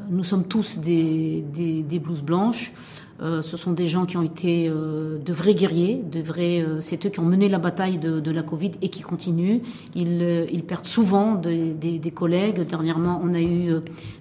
[0.09, 2.71] Nous sommes tous des, des, des blouses blanches.
[3.19, 6.61] Euh, ce sont des gens qui ont été euh, de vrais guerriers, de vrais.
[6.61, 9.59] euh, c'est eux qui ont mené la bataille de, de la Covid et qui continuent.
[9.95, 12.61] Ils, ils perdent souvent des, des, des collègues.
[12.61, 13.71] Dernièrement, on a eu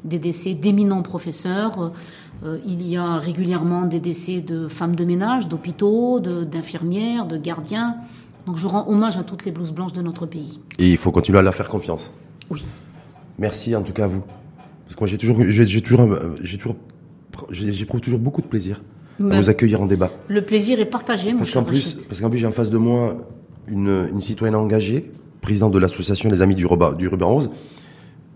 [0.05, 1.92] des décès d'éminents professeurs.
[2.66, 7.97] Il y a régulièrement des décès de femmes de ménage, d'hôpitaux, d'infirmières, de, gardiens.
[8.47, 10.61] Donc, je rends hommage à toutes les blouses blanches de notre pays.
[10.78, 12.11] Et il faut continuer à leur faire confiance.
[12.51, 12.64] Oui.
[13.38, 14.22] Merci en tout cas à vous.
[14.84, 16.09] Parce que moi j'ai toujours, j'ai toujours,
[16.42, 16.76] j'ai toujours,
[17.51, 18.82] j'éprouve toujours beaucoup de plaisir
[19.18, 20.11] à Mais- vous accueillir en débat.
[20.28, 22.78] Le plaisir est partagé, mon Parce qu'en plus, parce qu'en plus j'ai en face de
[22.78, 23.26] moi
[23.66, 25.11] une, une citoyenne engagée,
[25.41, 27.51] présidente de l'association des Amis du Ruban, du Ruban Rose,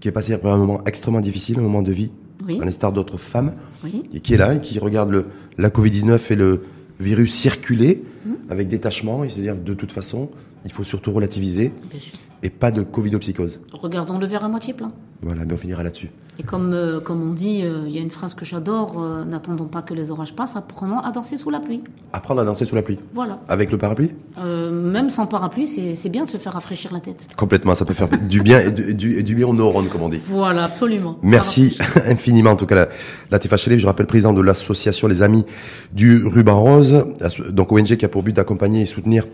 [0.00, 2.10] qui est passée par un moment extrêmement difficile, un moment de vie,
[2.46, 2.58] Oui.
[2.60, 3.52] à l'instar d'autres femmes,
[3.84, 4.04] Oui.
[4.14, 5.26] et qui est là, et qui regarde le,
[5.58, 6.62] la Covid-19 et le
[6.98, 8.30] virus circuler Mmh.
[8.50, 10.28] avec détachement, et se dire de toute façon,
[10.66, 12.12] il faut surtout relativiser, Bien sûr.
[12.42, 13.60] Et pas de Covidopsychose.
[13.72, 14.92] Regardons le verre à moitié plein.
[15.22, 16.10] Voilà, mais on finira là-dessus.
[16.38, 19.24] Et comme, euh, comme on dit, euh, il y a une phrase que j'adore, euh,
[19.26, 21.82] n'attendons pas que les orages passent, apprenons à danser sous la pluie.
[22.14, 22.98] Apprendre à danser sous la pluie.
[23.12, 23.40] Voilà.
[23.48, 27.26] Avec le parapluie même sans parapluie, c'est bien de se faire rafraîchir la tête.
[27.36, 29.88] Complètement, ça peut faire du bien et du, et du, et du bien aux neurones,
[29.88, 30.20] comme on dit.
[30.24, 31.18] Voilà, absolument.
[31.22, 31.76] Merci
[32.06, 32.88] infiniment, en tout cas, la,
[33.30, 35.44] Latifa Chalif, je rappelle président de l'association Les Amis
[35.92, 37.04] du Ruban Rose,
[37.50, 39.26] donc ONG qui a pour but d'accompagner et soutenir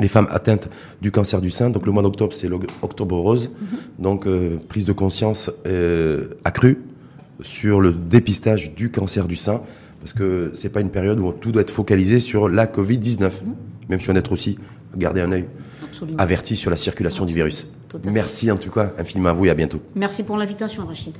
[0.00, 0.68] les femmes atteintes
[1.00, 1.70] du cancer du sein.
[1.70, 3.50] Donc le mois d'octobre, c'est l'octobre rose,
[3.98, 6.82] donc euh, prise de conscience euh, accrue
[7.42, 9.62] sur le dépistage du cancer du sein,
[10.00, 13.30] parce que c'est pas une période où tout doit être focalisé sur la Covid-19,
[13.88, 14.58] même si on est aussi
[14.96, 15.46] garder un œil
[15.84, 16.18] Absolument.
[16.18, 17.68] averti sur la circulation du virus.
[18.04, 19.80] Merci en tout cas infiniment à vous et à bientôt.
[19.94, 21.14] Merci pour l'invitation, Rachid.